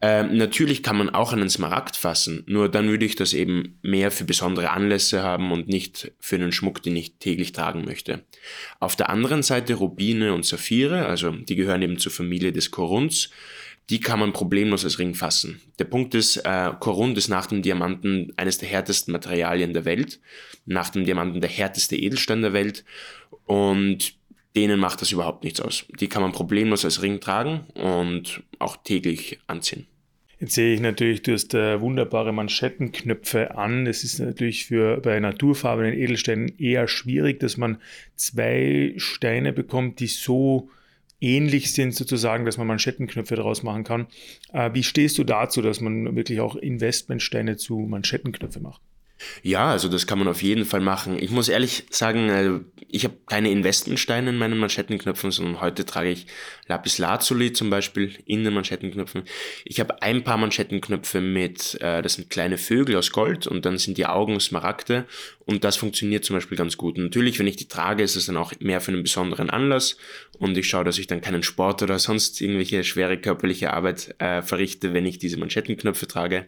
Ähm, 0.02 0.38
natürlich 0.38 0.84
kann 0.84 0.98
man 0.98 1.10
auch 1.10 1.32
einen 1.32 1.50
Smaragd 1.50 1.96
fassen, 1.96 2.44
nur 2.48 2.70
dann 2.70 2.90
würde 2.90 3.06
ich 3.06 3.16
das 3.16 3.34
eben 3.34 3.80
mehr 3.82 4.12
für 4.12 4.25
besondere 4.25 4.72
Anlässe 4.72 5.24
haben 5.24 5.52
und 5.52 5.68
nicht 5.68 6.12
für 6.20 6.36
einen 6.36 6.52
Schmuck, 6.52 6.84
den 6.84 6.96
ich 6.96 7.16
täglich 7.18 7.54
tragen 7.54 7.86
möchte. 7.86 8.24
Auf 8.80 8.96
der 8.96 9.10
anderen 9.10 9.42
Seite 9.42 9.75
Rubine 9.75 10.34
und 10.34 10.46
Saphire, 10.46 11.06
also 11.06 11.32
die 11.32 11.56
gehören 11.56 11.82
eben 11.82 11.98
zur 11.98 12.12
Familie 12.12 12.52
des 12.52 12.72
Koruns, 12.72 13.30
die 13.90 14.00
kann 14.00 14.20
man 14.20 14.34
problemlos 14.34 14.84
als 14.84 15.00
Ring 15.00 15.14
fassen. 15.14 15.62
Der 15.80 15.86
Punkt 15.86 16.16
ist, 16.16 16.38
äh, 16.38 16.72
Korund 16.80 17.18
ist 17.18 17.28
nach 17.28 17.46
dem 17.46 17.62
Diamanten 17.62 18.34
eines 18.36 18.58
der 18.58 18.68
härtesten 18.68 19.12
Materialien 19.12 19.74
der 19.74 19.86
Welt, 19.86 20.20
nach 20.66 20.90
dem 20.90 21.06
Diamanten 21.06 21.40
der 21.40 21.50
härteste 21.50 21.96
Edelstein 21.96 22.42
der 22.42 22.54
Welt 22.54 22.84
und 23.46 24.16
denen 24.55 24.79
macht 24.79 25.01
das 25.01 25.12
überhaupt 25.12 25.43
nichts 25.43 25.59
aus. 25.59 25.85
Die 26.00 26.07
kann 26.07 26.21
man 26.21 26.31
problemlos 26.31 26.85
als 26.85 27.01
Ring 27.01 27.19
tragen 27.19 27.62
und 27.74 28.43
auch 28.59 28.77
täglich 28.77 29.39
anziehen. 29.47 29.88
Jetzt 30.39 30.55
sehe 30.55 30.74
ich 30.74 30.81
natürlich, 30.81 31.21
du 31.21 31.31
hast 31.31 31.53
äh, 31.53 31.79
wunderbare 31.79 32.33
Manschettenknöpfe 32.33 33.55
an. 33.57 33.88
Es 33.88 34.03
ist 34.03 34.19
natürlich 34.19 34.65
für 34.65 35.00
bei 35.00 35.19
naturfarbenen 35.19 35.93
Edelsteinen 35.93 36.51
eher 36.59 36.88
schwierig, 36.88 37.39
dass 37.39 37.55
man 37.55 37.77
zwei 38.15 38.93
Steine 38.97 39.53
bekommt, 39.53 40.01
die 40.01 40.07
so 40.07 40.69
ähnlich 41.21 41.71
sind 41.74 41.95
sozusagen, 41.95 42.45
dass 42.45 42.57
man 42.57 42.67
Manschettenknöpfe 42.67 43.35
daraus 43.35 43.63
machen 43.63 43.85
kann. 43.85 44.07
Äh, 44.51 44.71
wie 44.74 44.83
stehst 44.83 45.17
du 45.17 45.24
dazu, 45.24 45.62
dass 45.62 45.79
man 45.79 46.15
wirklich 46.17 46.41
auch 46.41 46.57
Investmentsteine 46.57 47.55
zu 47.55 47.79
Manschettenknöpfe 47.79 48.59
macht? 48.59 48.81
Ja, 49.44 49.72
also 49.72 49.89
das 49.89 50.08
kann 50.08 50.20
man 50.20 50.27
auf 50.27 50.41
jeden 50.41 50.65
Fall 50.65 50.82
machen. 50.82 51.17
Ich 51.20 51.32
muss 51.32 51.50
ehrlich 51.50 51.84
sagen, 51.89 52.29
äh, 52.29 52.60
ich 52.88 53.03
habe 53.03 53.15
keine 53.25 53.50
Investmentsteine 53.50 54.29
in 54.29 54.38
meinen 54.38 54.58
Manschettenknöpfen, 54.58 55.32
sondern 55.32 55.60
heute 55.62 55.86
trage 55.86 56.10
ich 56.10 56.27
Lapis 56.67 56.98
Lazuli 56.98 57.51
zum 57.51 57.70
Beispiel 57.70 58.17
in 58.25 58.44
den 58.44 58.53
Manschettenknöpfen. 58.53 59.24
Ich 59.65 59.79
habe 59.79 60.01
ein 60.01 60.24
paar 60.24 60.38
Manschettenknöpfe 60.38 61.22
mit, 61.22 61.79
äh, 61.82 62.01
das 62.01 62.13
sind 62.13 62.29
kleine 62.29 62.58
Vögel 62.58 62.96
aus 62.96 63.12
Gold 63.12 63.48
und 63.48 63.65
dann 63.65 63.77
sind 63.77 63.98
die 63.98 64.05
Augen 64.05 64.39
Smaragde 64.39 65.05
und 65.46 65.63
das 65.63 65.75
funktioniert 65.75 66.25
zum 66.25 66.36
Beispiel 66.36 66.58
ganz 66.58 66.77
gut. 66.77 66.98
Natürlich, 66.98 67.38
wenn 67.38 67.48
ich 67.48 67.58
die 67.58 67.67
trage, 67.67 68.03
ist 68.03 68.15
es 68.15 68.27
dann 68.27 68.38
auch 68.38 68.53
mehr 68.60 68.82
für 68.82 68.91
einen 68.91 69.03
besonderen 69.03 69.50
Anlass 69.50 69.98
und 70.38 70.58
ich 70.58 70.67
schaue, 70.67 70.84
dass 70.84 70.98
ich 70.98 71.08
dann 71.08 71.22
keinen 71.22 71.44
Sport 71.44 71.84
oder 71.84 72.00
sonst 72.00 72.39
irgendwelche 72.41 72.84
schwere 72.84 73.17
körperliche 73.17 73.74
Arbeit 73.74 74.15
äh, 74.20 74.41
verrichte, 74.41 74.94
wenn 74.94 75.05
ich 75.05 75.20
diese 75.20 75.38
Manschettenknöpfe 75.38 76.08
trage. 76.08 76.46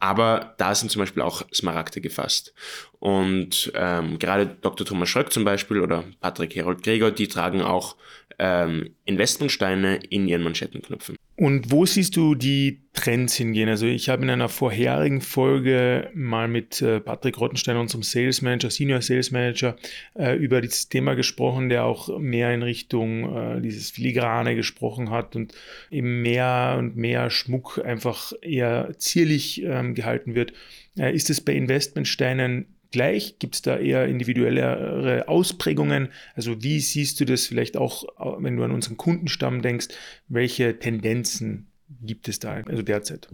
Aber 0.00 0.54
da 0.56 0.74
sind 0.74 0.90
zum 0.90 1.00
Beispiel 1.00 1.22
auch 1.22 1.42
Smaragde 1.52 2.00
gefasst. 2.00 2.54
Und 2.98 3.70
ähm, 3.74 4.18
gerade 4.18 4.46
Dr. 4.46 4.86
Thomas 4.86 5.10
Schröck 5.10 5.32
zum 5.32 5.44
Beispiel 5.44 5.80
oder 5.80 6.04
Patrick 6.20 6.56
Herold 6.56 6.82
Gregor, 6.82 7.10
die 7.10 7.28
tragen 7.28 7.62
auch 7.62 7.96
ähm, 8.40 8.94
Investmentsteine 9.04 9.96
in 10.08 10.26
ihren 10.26 10.42
Manschettenknöpfen. 10.42 11.16
Und 11.36 11.70
wo 11.70 11.84
siehst 11.84 12.16
du 12.16 12.34
die 12.34 12.80
Trends 12.94 13.34
hingehen? 13.34 13.68
Also 13.68 13.86
ich 13.86 14.08
habe 14.08 14.22
in 14.22 14.30
einer 14.30 14.48
vorherigen 14.48 15.20
Folge 15.20 16.10
mal 16.14 16.48
mit 16.48 16.80
äh, 16.80 17.00
Patrick 17.00 17.38
Rottenstein, 17.38 17.76
unserem 17.76 18.02
Sales 18.02 18.40
Manager, 18.40 18.70
Senior 18.70 19.02
Sales 19.02 19.30
Manager, 19.30 19.76
äh, 20.14 20.36
über 20.36 20.62
dieses 20.62 20.88
Thema 20.88 21.14
gesprochen, 21.14 21.68
der 21.68 21.84
auch 21.84 22.18
mehr 22.18 22.54
in 22.54 22.62
Richtung 22.62 23.36
äh, 23.36 23.60
dieses 23.60 23.90
Filigrane 23.90 24.56
gesprochen 24.56 25.10
hat 25.10 25.36
und 25.36 25.54
eben 25.90 26.22
mehr 26.22 26.76
und 26.78 26.96
mehr 26.96 27.28
Schmuck 27.28 27.82
einfach 27.84 28.32
eher 28.40 28.94
zierlich 28.96 29.62
ähm, 29.62 29.94
gehalten 29.94 30.34
wird. 30.34 30.54
ist 30.96 31.28
es 31.28 31.42
bei 31.42 31.52
Investmentsteinen 31.52 32.66
gleich? 32.90 33.38
Gibt 33.38 33.54
es 33.54 33.62
da 33.62 33.78
eher 33.78 34.06
individuellere 34.06 35.28
Ausprägungen? 35.28 36.08
Also 36.34 36.62
wie 36.62 36.80
siehst 36.80 37.20
du 37.20 37.24
das 37.24 37.46
vielleicht 37.46 37.76
auch, 37.76 38.04
wenn 38.38 38.56
du 38.56 38.64
an 38.64 38.72
unseren 38.72 38.96
Kundenstamm 38.96 39.62
denkst, 39.62 39.88
welche 40.28 40.78
Tendenzen 40.78 41.69
gibt 42.02 42.28
es 42.28 42.38
da 42.38 42.54
also 42.66 42.82
derzeit? 42.82 43.28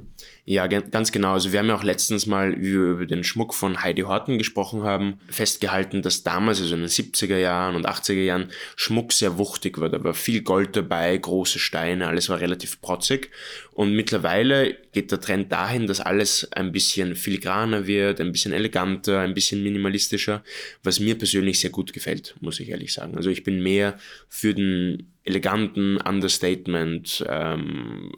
Ja, 0.45 0.67
ganz 0.67 1.13
genau. 1.13 1.33
Also 1.33 1.53
wir 1.53 1.59
haben 1.59 1.69
ja 1.69 1.77
auch 1.77 1.85
letztens 1.85 2.27
mal, 2.27 2.57
wie 2.57 2.73
wir 2.73 2.91
über 2.93 3.07
den 3.07 3.23
Schmuck 3.23 3.55
von 3.55 3.83
Heidi 3.83 4.03
Horten 4.03 4.39
gesprochen 4.39 4.83
haben, 4.83 5.19
festgehalten, 5.29 6.03
dass 6.03 6.23
damals, 6.23 6.61
also 6.61 6.75
in 6.75 6.81
den 6.81 6.89
70er 6.89 7.37
Jahren 7.37 7.77
und 7.77 7.87
80er 7.87 8.23
Jahren, 8.23 8.51
Schmuck 8.75 9.13
sehr 9.13 9.39
wuchtig 9.39 9.79
war. 9.79 9.89
Da 9.89 10.03
war 10.03 10.15
viel 10.15 10.43
Gold 10.43 10.75
dabei, 10.77 11.17
große 11.17 11.59
Steine, 11.59 12.09
alles 12.09 12.29
war 12.29 12.41
relativ 12.41 12.81
protzig. 12.81 13.31
Und 13.73 13.95
mittlerweile 13.95 14.77
geht 14.93 15.13
der 15.13 15.21
Trend 15.21 15.53
dahin, 15.53 15.87
dass 15.87 16.01
alles 16.01 16.51
ein 16.53 16.73
bisschen 16.73 17.15
filigraner 17.15 17.87
wird, 17.87 18.21
ein 18.21 18.33
bisschen 18.33 18.53
eleganter, 18.53 19.21
ein 19.21 19.35
bisschen 19.35 19.63
minimalistischer, 19.63 20.43
was 20.83 20.99
mir 20.99 21.19
persönlich 21.19 21.61
sehr 21.61 21.71
gut 21.71 21.93
gefällt, 21.93 22.35
muss 22.41 22.59
ich 22.59 22.71
ehrlich 22.71 22.95
sagen. 22.95 23.17
Also 23.17 23.29
ich 23.29 23.45
bin 23.45 23.63
mehr 23.63 23.99
für 24.29 24.55
den 24.55 25.13
eleganten 25.27 25.99
Understatement, 25.99 27.25
ähm, 27.29 28.13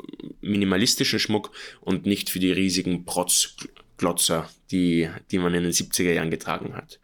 minimalistischen 0.49 1.19
Schmuck 1.19 1.53
und 1.81 2.07
nicht 2.07 2.31
für 2.31 2.39
die 2.39 2.53
riesigen 2.53 3.05
Protzglotzer, 3.05 4.49
die, 4.71 5.09
die 5.31 5.39
man 5.39 5.55
in 5.55 5.63
den 5.63 5.73
70er 5.73 6.13
Jahren 6.13 6.31
getragen 6.31 6.75
hat. 6.75 6.99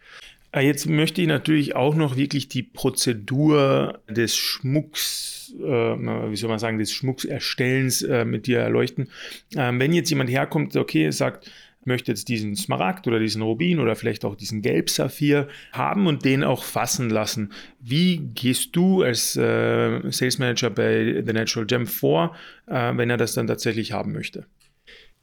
Ah, 0.52 0.60
jetzt 0.60 0.86
möchte 0.86 1.20
ich 1.20 1.26
natürlich 1.26 1.74
auch 1.74 1.96
noch 1.96 2.16
wirklich 2.16 2.48
die 2.48 2.62
Prozedur 2.62 4.00
des 4.08 4.36
Schmucks, 4.36 5.52
äh, 5.58 5.64
wie 5.64 6.36
soll 6.36 6.48
man 6.48 6.60
sagen, 6.60 6.78
des 6.78 6.92
Schmuckserstellens 6.92 8.02
äh, 8.02 8.24
mit 8.24 8.46
dir 8.46 8.60
erleuchten. 8.60 9.08
Ähm, 9.56 9.80
wenn 9.80 9.92
jetzt 9.92 10.10
jemand 10.10 10.30
herkommt, 10.30 10.76
okay, 10.76 11.10
sagt, 11.10 11.50
möchte 11.86 12.12
jetzt 12.12 12.28
diesen 12.28 12.56
Smaragd 12.56 13.06
oder 13.06 13.18
diesen 13.18 13.42
Rubin 13.42 13.80
oder 13.80 13.96
vielleicht 13.96 14.24
auch 14.24 14.34
diesen 14.34 14.62
Gelbsaphir 14.62 15.48
haben 15.72 16.06
und 16.06 16.24
den 16.24 16.44
auch 16.44 16.64
fassen 16.64 17.10
lassen. 17.10 17.52
Wie 17.80 18.18
gehst 18.18 18.74
du 18.76 19.02
als 19.02 19.36
äh, 19.36 20.00
Sales 20.10 20.38
Manager 20.38 20.70
bei 20.70 21.22
The 21.24 21.32
Natural 21.32 21.66
Gem 21.66 21.86
vor, 21.86 22.36
äh, 22.66 22.96
wenn 22.96 23.10
er 23.10 23.16
das 23.16 23.34
dann 23.34 23.46
tatsächlich 23.46 23.92
haben 23.92 24.12
möchte? 24.12 24.46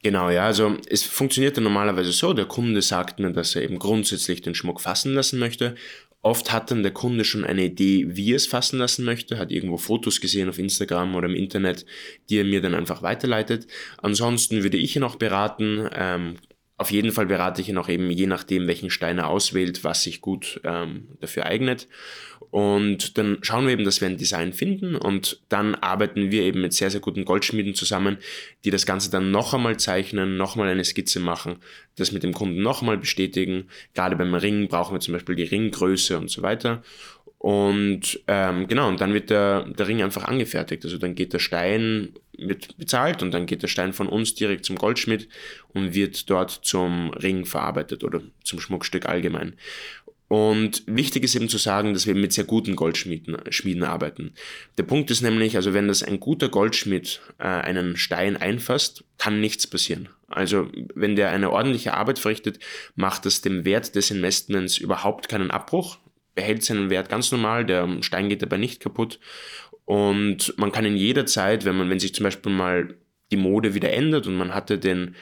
Genau, 0.03 0.31
ja, 0.31 0.45
also 0.47 0.77
es 0.89 1.03
funktioniert 1.03 1.57
dann 1.57 1.63
normalerweise 1.63 2.11
so, 2.11 2.33
der 2.33 2.45
Kunde 2.45 2.81
sagt 2.81 3.19
mir, 3.19 3.31
dass 3.31 3.55
er 3.55 3.61
eben 3.61 3.77
grundsätzlich 3.77 4.41
den 4.41 4.55
Schmuck 4.55 4.81
fassen 4.81 5.13
lassen 5.13 5.37
möchte. 5.37 5.75
Oft 6.23 6.51
hat 6.51 6.69
dann 6.71 6.83
der 6.83 6.91
Kunde 6.91 7.23
schon 7.23 7.43
eine 7.43 7.65
Idee, 7.65 8.05
wie 8.09 8.33
er 8.33 8.35
es 8.35 8.47
fassen 8.47 8.79
lassen 8.79 9.05
möchte, 9.05 9.37
hat 9.37 9.51
irgendwo 9.51 9.77
Fotos 9.77 10.21
gesehen 10.21 10.49
auf 10.49 10.59
Instagram 10.59 11.15
oder 11.15 11.27
im 11.27 11.35
Internet, 11.35 11.85
die 12.29 12.37
er 12.37 12.45
mir 12.45 12.61
dann 12.61 12.75
einfach 12.75 13.01
weiterleitet. 13.01 13.67
Ansonsten 13.97 14.63
würde 14.63 14.77
ich 14.77 14.95
ihn 14.95 15.03
auch 15.03 15.15
beraten, 15.15 15.87
ähm, 15.93 16.35
auf 16.81 16.91
jeden 16.91 17.11
Fall 17.11 17.27
berate 17.27 17.61
ich 17.61 17.69
ihn 17.69 17.77
auch 17.77 17.89
eben, 17.89 18.09
je 18.09 18.25
nachdem, 18.25 18.67
welchen 18.67 18.89
Stein 18.89 19.19
er 19.19 19.27
auswählt, 19.27 19.83
was 19.83 20.03
sich 20.03 20.19
gut 20.19 20.59
ähm, 20.63 21.07
dafür 21.19 21.45
eignet. 21.45 21.87
Und 22.49 23.17
dann 23.17 23.37
schauen 23.43 23.65
wir 23.65 23.73
eben, 23.73 23.85
dass 23.85 24.01
wir 24.01 24.09
ein 24.09 24.17
Design 24.17 24.51
finden 24.51 24.95
und 24.95 25.39
dann 25.47 25.75
arbeiten 25.75 26.31
wir 26.31 26.41
eben 26.41 26.61
mit 26.61 26.73
sehr, 26.73 26.89
sehr 26.89 26.99
guten 26.99 27.23
Goldschmieden 27.23 27.75
zusammen, 27.75 28.17
die 28.65 28.71
das 28.71 28.85
Ganze 28.85 29.11
dann 29.11 29.31
noch 29.31 29.53
einmal 29.53 29.77
zeichnen, 29.77 30.37
noch 30.37 30.55
mal 30.55 30.67
eine 30.67 30.83
Skizze 30.83 31.19
machen, 31.19 31.57
das 31.95 32.11
mit 32.11 32.23
dem 32.23 32.33
Kunden 32.33 32.61
noch 32.61 32.81
einmal 32.81 32.97
bestätigen. 32.97 33.69
Gerade 33.93 34.15
beim 34.15 34.33
Ring 34.33 34.67
brauchen 34.67 34.95
wir 34.95 34.99
zum 34.99 35.13
Beispiel 35.13 35.35
die 35.35 35.43
Ringgröße 35.43 36.17
und 36.17 36.29
so 36.29 36.41
weiter. 36.41 36.83
Und 37.41 38.19
ähm, 38.27 38.67
genau, 38.67 38.87
und 38.87 39.01
dann 39.01 39.15
wird 39.15 39.31
der, 39.31 39.63
der 39.63 39.87
Ring 39.87 40.03
einfach 40.03 40.25
angefertigt. 40.25 40.85
Also 40.85 40.99
dann 40.99 41.15
geht 41.15 41.33
der 41.33 41.39
Stein 41.39 42.09
wird 42.37 42.77
bezahlt 42.77 43.23
und 43.23 43.31
dann 43.31 43.47
geht 43.47 43.63
der 43.63 43.67
Stein 43.67 43.93
von 43.93 44.07
uns 44.07 44.35
direkt 44.35 44.63
zum 44.63 44.75
Goldschmied 44.75 45.27
und 45.69 45.95
wird 45.95 46.29
dort 46.29 46.51
zum 46.51 47.09
Ring 47.09 47.45
verarbeitet 47.45 48.03
oder 48.03 48.21
zum 48.43 48.59
Schmuckstück 48.59 49.07
allgemein. 49.07 49.55
Und 50.27 50.83
wichtig 50.85 51.23
ist 51.23 51.33
eben 51.33 51.49
zu 51.49 51.57
sagen, 51.57 51.93
dass 51.93 52.05
wir 52.05 52.13
mit 52.13 52.31
sehr 52.31 52.43
guten 52.43 52.75
Goldschmieden 52.75 53.37
Schmieden 53.49 53.83
arbeiten. 53.83 54.33
Der 54.77 54.83
Punkt 54.83 55.09
ist 55.09 55.21
nämlich, 55.21 55.55
also 55.55 55.73
wenn 55.73 55.87
das 55.87 56.03
ein 56.03 56.19
guter 56.19 56.47
Goldschmied 56.47 57.21
äh, 57.39 57.45
einen 57.45 57.97
Stein 57.97 58.37
einfasst, 58.37 59.03
kann 59.17 59.41
nichts 59.41 59.65
passieren. 59.65 60.09
Also 60.27 60.69
wenn 60.93 61.15
der 61.15 61.31
eine 61.31 61.49
ordentliche 61.49 61.95
Arbeit 61.95 62.19
verrichtet, 62.19 62.59
macht 62.93 63.25
das 63.25 63.41
dem 63.41 63.65
Wert 63.65 63.95
des 63.95 64.11
Investments 64.11 64.77
überhaupt 64.77 65.27
keinen 65.27 65.49
Abbruch, 65.49 65.97
behält 66.35 66.63
seinen 66.63 66.89
Wert 66.89 67.09
ganz 67.09 67.31
normal, 67.31 67.65
der 67.65 67.87
Stein 68.01 68.29
geht 68.29 68.41
dabei 68.41 68.57
nicht 68.57 68.81
kaputt. 68.81 69.19
Und 69.85 70.53
man 70.57 70.71
kann 70.71 70.85
in 70.85 70.95
jeder 70.95 71.25
Zeit, 71.25 71.65
wenn 71.65 71.75
man, 71.75 71.89
wenn 71.89 71.99
sich 71.99 72.13
zum 72.13 72.23
Beispiel 72.23 72.51
mal 72.51 72.95
die 73.31 73.37
Mode 73.37 73.73
wieder 73.73 73.91
ändert 73.91 74.27
und 74.27 74.35
man 74.35 74.53
hatte 74.53 74.77
den 74.77 75.15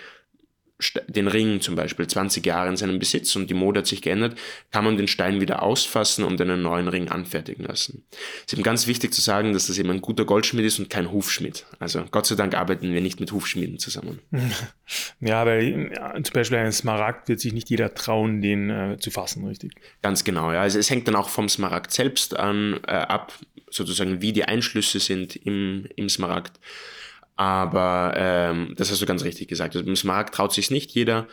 den 1.08 1.28
Ring 1.28 1.60
zum 1.60 1.76
Beispiel 1.76 2.08
20 2.08 2.46
Jahre 2.46 2.70
in 2.70 2.78
seinem 2.78 3.00
Besitz 3.00 3.36
und 3.36 3.50
die 3.50 3.54
Mode 3.54 3.80
hat 3.80 3.88
sich 3.88 4.02
geändert, 4.02 4.38
kann 4.72 4.86
man 4.86 4.98
den 4.98 5.08
Stein 5.08 5.42
wieder 5.42 5.62
ausfassen 5.62 6.24
und 6.24 6.40
einen 6.40 6.62
neuen 6.62 6.88
Ring 6.88 7.10
anfertigen 7.10 7.66
lassen. 7.66 8.06
Es 8.12 8.44
ist 8.48 8.54
eben 8.54 8.64
ganz 8.64 8.88
wichtig 8.88 9.14
zu 9.14 9.22
sagen, 9.22 9.52
dass 9.54 9.68
das 9.68 9.78
eben 9.78 9.90
ein 9.90 10.02
guter 10.02 10.24
Goldschmied 10.24 10.66
ist 10.66 10.80
und 10.80 10.90
kein 10.90 11.12
Hufschmied. 11.12 11.66
Also 11.80 12.04
Gott 12.12 12.26
sei 12.28 12.36
Dank 12.36 12.56
arbeiten 12.56 12.94
wir 12.94 13.02
nicht 13.02 13.20
mit 13.20 13.32
Hufschmieden 13.32 13.80
zusammen. 13.80 14.20
Ja, 15.20 15.46
weil 15.46 15.92
ja, 15.94 16.14
zum 16.24 16.34
Beispiel 16.34 16.58
ein 16.58 16.72
Smaragd 16.72 17.28
wird 17.28 17.40
sich 17.40 17.54
nicht 17.54 17.70
jeder 17.70 17.94
trauen, 17.94 18.42
den 18.42 18.70
äh, 18.70 18.98
zu 19.00 19.12
fassen, 19.12 19.46
richtig? 19.46 19.74
Ganz 20.02 20.24
genau, 20.24 20.52
ja. 20.52 20.62
Also 20.62 20.80
es 20.80 20.90
hängt 20.90 21.08
dann 21.08 21.16
auch 21.16 21.30
vom 21.30 21.48
Smaragd 21.48 21.92
selbst 21.92 22.36
an, 22.36 22.80
äh, 22.88 22.92
ab, 22.92 23.34
sozusagen 23.70 24.22
wie 24.22 24.34
die 24.34 24.46
Einschlüsse 24.46 25.00
sind 25.00 25.36
im, 25.36 25.88
im 25.96 26.10
Smaragd. 26.10 26.60
Aber 27.40 28.16
ähm, 28.18 28.74
das 28.76 28.92
hast 28.92 29.02
du 29.02 29.06
ganz 29.06 29.24
richtig 29.24 29.48
gesagt. 29.48 29.74
Also 29.74 29.86
beim 29.86 29.96
Smaragd 29.96 30.36
traut 30.36 30.52
sich 30.52 30.72
nicht 30.72 30.92
jeder, 30.92 31.26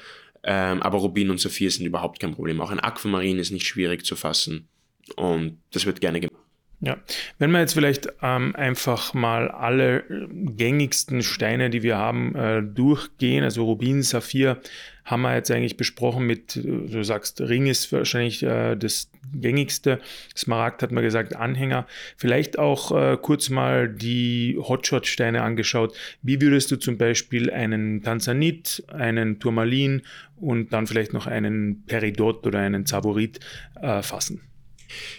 ähm, 0.45 0.81
aber 0.81 0.99
Rubin 0.99 1.31
und 1.31 1.41
Saphir 1.41 1.69
sind 1.69 1.85
überhaupt 1.85 2.21
kein 2.21 2.33
Problem. 2.33 2.61
Auch 2.61 2.71
ein 2.71 2.79
Aquamarin 2.79 3.41
ist 3.41 3.51
nicht 3.51 3.67
schwierig 3.67 4.07
zu 4.07 4.15
fassen 4.15 4.69
und 5.17 5.59
das 5.73 5.85
wird 5.85 6.01
gerne 6.01 6.21
gemacht. 6.21 6.46
Ja, 6.81 6.99
wenn 7.39 7.53
wir 7.53 7.61
jetzt 7.61 7.73
vielleicht 7.73 8.09
ähm, 8.23 8.55
einfach 8.55 9.15
mal 9.15 9.49
alle 9.51 10.05
gängigsten 10.31 11.23
Steine, 11.23 11.71
die 11.71 11.83
wir 11.83 11.97
haben, 11.97 12.35
äh, 12.35 12.63
durchgehen, 12.63 13.45
also 13.45 13.65
Rubin, 13.65 14.03
Saphir, 14.03 14.61
haben 15.07 15.23
wir 15.23 15.35
jetzt 15.35 15.51
eigentlich 15.51 15.79
besprochen 15.79 16.27
mit, 16.27 16.57
du 16.57 17.03
sagst, 17.03 17.41
Ring 17.41 17.67
ist 17.67 17.91
wahrscheinlich 17.93 18.43
äh, 18.43 18.75
das 18.75 19.09
gängigste, 19.33 20.01
Smaragd 20.37 20.83
hat 20.83 20.93
man 20.93 21.03
gesagt, 21.03 21.35
Anhänger. 21.35 21.87
Vielleicht 22.17 22.59
auch 22.59 22.93
äh, 22.93 23.17
kurz 23.17 23.49
mal 23.49 23.89
die 23.89 24.59
Hotshot-Steine 24.59 25.43
angeschaut. 25.43 25.97
Wie 26.23 26.41
würdest 26.41 26.71
du 26.73 26.77
zum 26.77 26.99
Beispiel 26.99 27.51
einen 27.51 28.03
Tanzanit, 28.03 28.85
einen 28.89 29.39
Turmalin 29.39 30.03
und 30.37 30.73
dann 30.73 30.87
vielleicht 30.87 31.13
noch 31.13 31.27
einen 31.27 31.85
Peridot 31.87 32.47
oder 32.47 32.59
einen 32.59 32.85
Zavorit 32.85 33.41
äh, 33.81 34.03
fassen? 34.03 34.43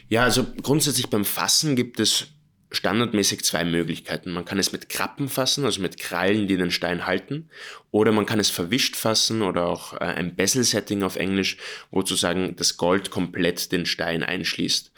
Ja, 0.10 0.24
also 0.24 0.46
grundsätzlich 0.62 1.08
beim 1.10 1.26
Fassen 1.26 1.76
gibt 1.76 2.00
es 2.00 2.28
standardmäßig 2.72 3.44
zwei 3.44 3.64
Möglichkeiten. 3.64 4.32
Man 4.32 4.46
kann 4.46 4.60
es 4.60 4.72
mit 4.72 4.90
Krappen 4.90 5.30
fassen, 5.30 5.66
also 5.66 5.82
mit 5.82 5.98
Krallen, 5.98 6.48
die 6.48 6.58
den 6.58 6.72
Stein 6.72 7.06
halten, 7.06 7.50
oder 7.92 8.12
man 8.12 8.26
kann 8.26 8.40
es 8.40 8.50
verwischt 8.50 8.96
fassen 8.96 9.42
oder 9.42 9.68
auch 9.68 9.94
äh, 9.94 10.06
ein 10.06 10.36
Bezel-Setting 10.36 11.04
auf 11.04 11.16
Englisch, 11.16 11.58
wo 11.92 12.02
sozusagen 12.02 12.56
das 12.56 12.78
Gold 12.78 13.10
komplett 13.10 13.72
den 13.72 13.86
Stein 13.86 14.24
einschließt. 14.24 14.92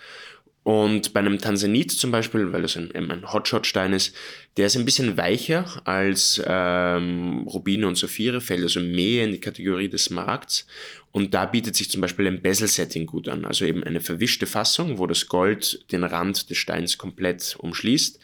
Und 0.63 1.13
bei 1.13 1.21
einem 1.21 1.39
Tansanit 1.39 1.91
zum 1.91 2.11
Beispiel, 2.11 2.51
weil 2.51 2.61
das 2.61 2.75
ein, 2.75 2.93
ein 2.93 3.31
Hotshot-Stein 3.31 3.93
ist, 3.93 4.15
der 4.57 4.67
ist 4.67 4.75
ein 4.75 4.85
bisschen 4.85 5.17
weicher 5.17 5.81
als 5.85 6.41
ähm, 6.45 7.47
Rubine 7.47 7.87
und 7.87 7.97
Saphire, 7.97 8.41
fällt 8.41 8.63
also 8.63 8.79
mehr 8.79 9.23
in 9.23 9.31
die 9.31 9.39
Kategorie 9.39 9.89
des 9.89 10.05
Smaragds. 10.05 10.67
Und 11.11 11.33
da 11.33 11.45
bietet 11.45 11.75
sich 11.75 11.89
zum 11.89 12.01
Beispiel 12.01 12.27
ein 12.27 12.41
Bezel-Setting 12.41 13.05
gut 13.05 13.27
an, 13.29 13.45
also 13.45 13.65
eben 13.65 13.83
eine 13.83 14.01
verwischte 14.01 14.45
Fassung, 14.45 14.97
wo 14.97 15.07
das 15.07 15.27
Gold 15.27 15.91
den 15.91 16.03
Rand 16.03 16.49
des 16.49 16.57
Steins 16.57 16.97
komplett 16.97 17.55
umschließt 17.57 18.19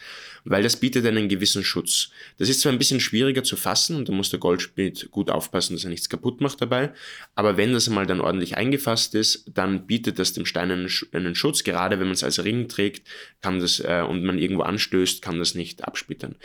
weil 0.45 0.63
das 0.63 0.77
bietet 0.77 1.05
einen 1.05 1.27
gewissen 1.27 1.63
Schutz. 1.63 2.09
Das 2.37 2.49
ist 2.49 2.61
zwar 2.61 2.71
ein 2.71 2.77
bisschen 2.77 2.99
schwieriger 2.99 3.43
zu 3.43 3.57
fassen 3.57 3.97
und 3.97 4.07
da 4.07 4.13
muss 4.13 4.29
der 4.29 4.39
Goldschmied 4.39 5.09
gut 5.11 5.29
aufpassen, 5.29 5.73
dass 5.73 5.83
er 5.83 5.89
nichts 5.89 6.07
kaputt 6.07 6.39
macht 6.39 6.61
dabei, 6.61 6.93
aber 7.33 7.57
wenn 7.57 7.73
das 7.73 7.87
einmal 7.87 8.05
dann 8.05 8.21
ordentlich 8.21 8.55
eingefasst 8.55 9.15
ist, 9.15 9.45
dann 9.53 9.87
bietet 9.87 10.19
das 10.19 10.33
dem 10.33 10.45
Stein 10.45 10.71
einen, 10.71 10.89
einen 11.11 11.35
Schutz, 11.35 11.63
gerade 11.63 11.99
wenn 11.99 12.07
man 12.07 12.13
es 12.13 12.23
als 12.23 12.43
Ring 12.43 12.69
trägt 12.69 13.07
kann 13.41 13.59
das, 13.59 13.79
äh, 13.79 14.03
und 14.07 14.23
man 14.23 14.37
irgendwo 14.37 14.63
anstößt, 14.63 15.21
kann 15.21 15.39
das 15.39 15.55
nicht 15.55 15.83
absplittern 15.83 16.35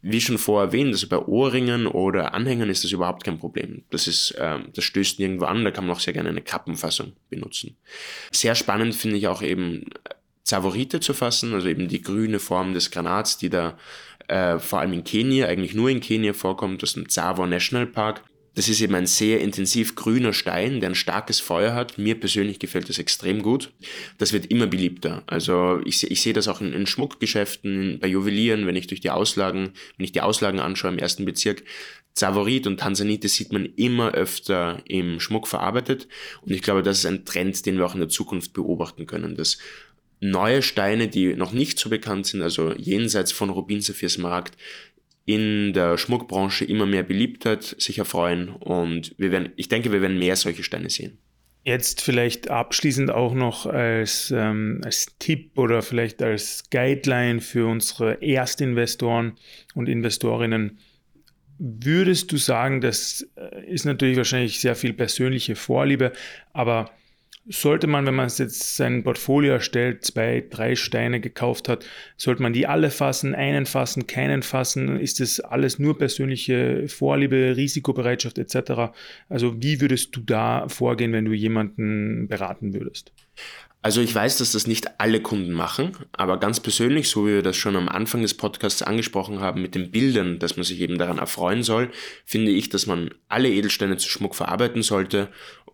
wie 0.00 0.20
schon 0.20 0.38
vorher 0.38 0.68
erwähnt, 0.68 0.92
also 0.92 1.08
bei 1.08 1.18
Ohrringen 1.18 1.86
oder 1.86 2.34
Anhängern 2.34 2.70
ist 2.70 2.84
das 2.84 2.92
überhaupt 2.92 3.24
kein 3.24 3.38
Problem. 3.38 3.82
Das 3.90 4.06
ist, 4.06 4.30
äh, 4.32 4.58
das 4.72 4.84
stößt 4.84 5.18
nirgendwo 5.18 5.46
an, 5.46 5.64
da 5.64 5.70
kann 5.70 5.86
man 5.86 5.96
auch 5.96 6.00
sehr 6.00 6.12
gerne 6.12 6.28
eine 6.28 6.42
Kappenfassung 6.42 7.12
benutzen. 7.30 7.76
Sehr 8.30 8.54
spannend 8.54 8.94
finde 8.94 9.16
ich 9.16 9.26
auch 9.26 9.42
eben 9.42 9.86
Zavorite 10.44 11.00
zu 11.00 11.14
fassen, 11.14 11.52
also 11.52 11.68
eben 11.68 11.88
die 11.88 12.00
grüne 12.00 12.38
Form 12.38 12.74
des 12.74 12.90
Granats, 12.90 13.38
die 13.38 13.50
da 13.50 13.76
äh, 14.28 14.58
vor 14.58 14.80
allem 14.80 14.92
in 14.92 15.04
Kenia, 15.04 15.46
eigentlich 15.46 15.74
nur 15.74 15.90
in 15.90 16.00
Kenia 16.00 16.32
vorkommt, 16.32 16.82
aus 16.82 16.94
dem 16.94 17.08
Tsavo 17.08 17.46
National 17.46 17.86
Park. 17.86 18.22
Das 18.58 18.68
ist 18.68 18.80
eben 18.80 18.96
ein 18.96 19.06
sehr 19.06 19.40
intensiv 19.40 19.94
grüner 19.94 20.32
Stein, 20.32 20.80
der 20.80 20.88
ein 20.88 20.96
starkes 20.96 21.38
Feuer 21.38 21.74
hat. 21.74 21.96
Mir 21.96 22.18
persönlich 22.18 22.58
gefällt 22.58 22.88
das 22.88 22.98
extrem 22.98 23.40
gut. 23.40 23.70
Das 24.18 24.32
wird 24.32 24.46
immer 24.46 24.66
beliebter. 24.66 25.22
Also 25.28 25.80
ich, 25.84 26.10
ich 26.10 26.20
sehe 26.20 26.32
das 26.32 26.48
auch 26.48 26.60
in, 26.60 26.72
in, 26.72 26.88
Schmuckgeschäften, 26.88 28.00
bei 28.00 28.08
Juwelieren, 28.08 28.66
wenn 28.66 28.74
ich 28.74 28.88
durch 28.88 29.00
die 29.00 29.10
Auslagen, 29.10 29.74
wenn 29.96 30.04
ich 30.04 30.10
die 30.10 30.22
Auslagen 30.22 30.58
anschaue 30.58 30.90
im 30.90 30.98
ersten 30.98 31.24
Bezirk. 31.24 31.62
Zavorit 32.14 32.66
und 32.66 32.80
Tansanite 32.80 33.28
sieht 33.28 33.52
man 33.52 33.64
immer 33.76 34.10
öfter 34.10 34.82
im 34.88 35.20
Schmuck 35.20 35.46
verarbeitet. 35.46 36.08
Und 36.42 36.50
ich 36.50 36.62
glaube, 36.62 36.82
das 36.82 36.98
ist 36.98 37.06
ein 37.06 37.24
Trend, 37.24 37.64
den 37.64 37.78
wir 37.78 37.86
auch 37.86 37.94
in 37.94 38.00
der 38.00 38.08
Zukunft 38.08 38.54
beobachten 38.54 39.06
können, 39.06 39.36
dass 39.36 39.58
neue 40.18 40.62
Steine, 40.62 41.06
die 41.06 41.34
noch 41.34 41.52
nicht 41.52 41.78
so 41.78 41.90
bekannt 41.90 42.26
sind, 42.26 42.42
also 42.42 42.72
jenseits 42.72 43.30
von 43.30 43.50
Rubin, 43.50 43.82
Saphir, 43.82 44.08
Smaragd, 44.08 44.56
in 45.28 45.74
der 45.74 45.98
Schmuckbranche 45.98 46.64
immer 46.64 46.86
mehr 46.86 47.02
Beliebtheit 47.02 47.62
sich 47.62 47.98
erfreuen 47.98 48.48
und 48.48 49.14
wir 49.18 49.30
werden, 49.30 49.52
ich 49.56 49.68
denke, 49.68 49.92
wir 49.92 50.00
werden 50.00 50.18
mehr 50.18 50.36
solche 50.36 50.62
Steine 50.62 50.88
sehen. 50.88 51.18
Jetzt 51.64 52.00
vielleicht 52.00 52.48
abschließend 52.48 53.10
auch 53.10 53.34
noch 53.34 53.66
als, 53.66 54.32
ähm, 54.34 54.80
als 54.82 55.18
Tipp 55.18 55.58
oder 55.58 55.82
vielleicht 55.82 56.22
als 56.22 56.70
Guideline 56.70 57.42
für 57.42 57.66
unsere 57.66 58.22
Erstinvestoren 58.22 59.34
und 59.74 59.86
Investorinnen. 59.86 60.78
Würdest 61.58 62.32
du 62.32 62.38
sagen, 62.38 62.80
das 62.80 63.28
äh, 63.36 63.66
ist 63.66 63.84
natürlich 63.84 64.16
wahrscheinlich 64.16 64.60
sehr 64.60 64.76
viel 64.76 64.94
persönliche 64.94 65.56
Vorliebe, 65.56 66.12
aber 66.54 66.90
sollte 67.48 67.86
man, 67.86 68.06
wenn 68.06 68.14
man 68.14 68.28
jetzt 68.28 68.76
sein 68.76 69.02
Portfolio 69.02 69.54
erstellt, 69.54 70.04
zwei, 70.04 70.44
drei 70.48 70.76
Steine 70.76 71.20
gekauft 71.20 71.68
hat, 71.68 71.84
sollte 72.16 72.42
man 72.42 72.52
die 72.52 72.66
alle 72.66 72.90
fassen, 72.90 73.34
einen 73.34 73.66
fassen, 73.66 74.06
keinen 74.06 74.42
fassen? 74.42 75.00
Ist 75.00 75.20
das 75.20 75.40
alles 75.40 75.78
nur 75.78 75.96
persönliche 75.98 76.88
Vorliebe, 76.88 77.54
Risikobereitschaft 77.56 78.38
etc.? 78.38 78.92
Also 79.28 79.62
wie 79.62 79.80
würdest 79.80 80.14
du 80.14 80.20
da 80.20 80.68
vorgehen, 80.68 81.12
wenn 81.12 81.24
du 81.24 81.32
jemanden 81.32 82.28
beraten 82.28 82.74
würdest? 82.74 83.12
Also 83.80 84.00
ich 84.00 84.12
weiß, 84.12 84.38
dass 84.38 84.52
das 84.52 84.66
nicht 84.66 85.00
alle 85.00 85.22
Kunden 85.22 85.52
machen, 85.52 85.92
aber 86.10 86.40
ganz 86.40 86.58
persönlich, 86.58 87.08
so 87.08 87.26
wie 87.26 87.34
wir 87.34 87.42
das 87.42 87.56
schon 87.56 87.76
am 87.76 87.88
Anfang 87.88 88.22
des 88.22 88.34
Podcasts 88.34 88.82
angesprochen 88.82 89.38
haben, 89.38 89.62
mit 89.62 89.76
den 89.76 89.92
Bildern, 89.92 90.40
dass 90.40 90.56
man 90.56 90.64
sich 90.64 90.80
eben 90.80 90.98
daran 90.98 91.18
erfreuen 91.18 91.62
soll, 91.62 91.90
finde 92.24 92.50
ich, 92.50 92.68
dass 92.70 92.86
man 92.86 93.10
alle 93.28 93.48
Edelsteine 93.48 93.96
zu 93.96 94.08
Schmuck 94.08 94.34
verarbeiten 94.34 94.82
sollte 94.82 95.28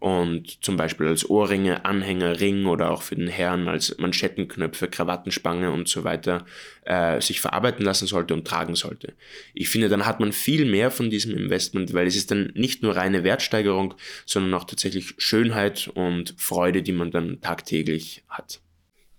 und 0.04 0.62
zum 0.62 0.76
Beispiel 0.76 1.06
als 1.06 1.30
Ohrringe, 1.30 1.86
Anhänger, 1.86 2.38
Ring 2.38 2.66
oder 2.66 2.90
auch 2.90 3.00
für 3.00 3.16
den 3.16 3.26
Herrn 3.26 3.68
als 3.68 3.96
Manschettenknöpfe, 3.96 4.86
Krawattenspange 4.86 5.70
und 5.72 5.88
so 5.88 6.04
weiter 6.04 6.44
äh, 6.84 7.22
sich 7.22 7.40
verarbeiten 7.40 7.86
lassen 7.86 8.06
sollte 8.06 8.34
und 8.34 8.46
tragen 8.46 8.74
sollte. 8.74 9.14
Ich 9.54 9.70
finde, 9.70 9.88
dann 9.88 10.04
hat 10.04 10.20
man 10.20 10.34
viel 10.34 10.66
mehr 10.66 10.90
von 10.90 11.08
diesem 11.08 11.34
Investment, 11.34 11.94
weil 11.94 12.06
es 12.06 12.16
ist 12.16 12.30
dann 12.30 12.52
nicht 12.54 12.82
nur 12.82 12.96
reine 12.96 13.24
Wertsteigerung, 13.24 13.94
sondern 14.26 14.52
auch 14.52 14.64
tatsächlich 14.64 15.14
Schönheit 15.16 15.88
und 15.94 16.34
Freude, 16.36 16.82
die 16.82 16.92
man 16.92 17.10
dann 17.10 17.40
tagtäglich 17.40 18.24
hat. 18.28 18.60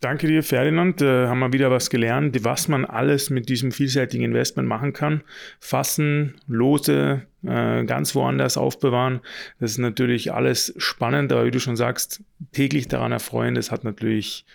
Danke 0.01 0.27
dir, 0.27 0.43
Ferdinand. 0.43 1.01
Da 1.01 1.29
haben 1.29 1.39
wir 1.39 1.53
wieder 1.53 1.71
was 1.71 1.89
gelernt, 1.89 2.43
was 2.43 2.67
man 2.67 2.85
alles 2.85 3.29
mit 3.29 3.49
diesem 3.49 3.71
vielseitigen 3.71 4.23
Investment 4.23 4.67
machen 4.67 4.93
kann. 4.93 5.23
Fassen, 5.59 6.35
Lose, 6.47 7.23
äh, 7.43 7.83
ganz 7.85 8.13
woanders 8.13 8.57
aufbewahren. 8.57 9.21
Das 9.59 9.71
ist 9.71 9.77
natürlich 9.77 10.33
alles 10.33 10.73
spannend, 10.77 11.31
aber 11.31 11.45
wie 11.45 11.51
du 11.51 11.59
schon 11.59 11.75
sagst, 11.75 12.21
täglich 12.51 12.87
daran 12.87 13.11
erfreuen, 13.11 13.55
das 13.55 13.71
hat 13.71 13.83
natürlich 13.83 14.45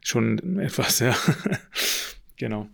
schon 0.00 0.58
etwas, 0.58 0.98
ja. 1.00 1.14
genau. 2.36 2.68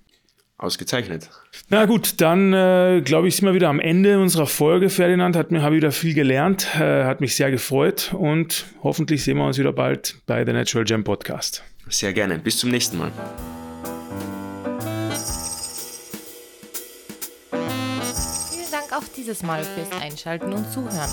Ausgezeichnet. 0.58 1.28
Na 1.70 1.87
gut, 1.87 2.20
dann 2.20 2.52
äh, 2.52 3.02
glaube 3.04 3.26
ich, 3.26 3.35
sind 3.35 3.46
wir 3.46 3.54
wieder 3.54 3.68
am 3.68 3.80
Ende 3.80 4.20
unserer 4.20 4.46
Folge. 4.46 4.90
Ferdinand 4.90 5.35
hat 5.35 5.50
mir 5.50 5.61
habe 5.61 5.74
wieder 5.74 5.90
viel 5.90 6.14
gelernt, 6.14 6.68
äh, 6.76 7.02
hat 7.02 7.20
mich 7.20 7.35
sehr 7.35 7.50
gefreut 7.50 8.14
und 8.16 8.66
hoffentlich 8.85 9.24
sehen 9.24 9.38
wir 9.38 9.46
uns 9.46 9.58
wieder 9.58 9.72
bald 9.72 10.18
bei 10.26 10.44
The 10.46 10.52
Natural 10.52 10.85
Gem 10.85 11.02
Podcast. 11.02 11.64
Sehr 11.88 12.12
gerne. 12.12 12.38
Bis 12.38 12.58
zum 12.58 12.70
nächsten 12.70 12.98
Mal. 12.98 13.12
dieses 19.22 19.42
Mal 19.44 19.62
fürs 19.62 19.92
Einschalten 20.02 20.52
und 20.52 20.68
Zuhören. 20.72 21.08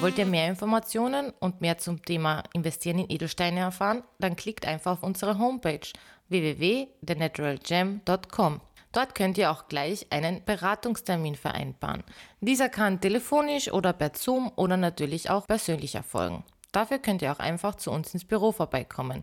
Wollt 0.00 0.18
ihr 0.18 0.26
mehr 0.26 0.48
Informationen 0.48 1.32
und 1.38 1.60
mehr 1.60 1.78
zum 1.78 2.04
Thema 2.04 2.42
Investieren 2.52 2.98
in 2.98 3.08
Edelsteine 3.08 3.60
erfahren? 3.60 4.02
Dann 4.18 4.34
klickt 4.34 4.66
einfach 4.66 4.94
auf 4.94 5.04
unsere 5.04 5.38
Homepage 5.38 5.86
www.thenaturalgem.com. 6.28 8.60
Dort 8.90 9.14
könnt 9.14 9.38
ihr 9.38 9.52
auch 9.52 9.68
gleich 9.68 10.08
einen 10.10 10.44
Beratungstermin 10.44 11.36
vereinbaren. 11.36 12.02
Dieser 12.40 12.68
kann 12.68 13.00
telefonisch 13.00 13.72
oder 13.72 13.92
per 13.92 14.10
Zoom 14.14 14.50
oder 14.56 14.76
natürlich 14.76 15.30
auch 15.30 15.46
persönlich 15.46 15.94
erfolgen. 15.94 16.42
Dafür 16.72 16.98
könnt 16.98 17.22
ihr 17.22 17.30
auch 17.30 17.38
einfach 17.38 17.76
zu 17.76 17.92
uns 17.92 18.12
ins 18.12 18.24
Büro 18.24 18.50
vorbeikommen, 18.50 19.22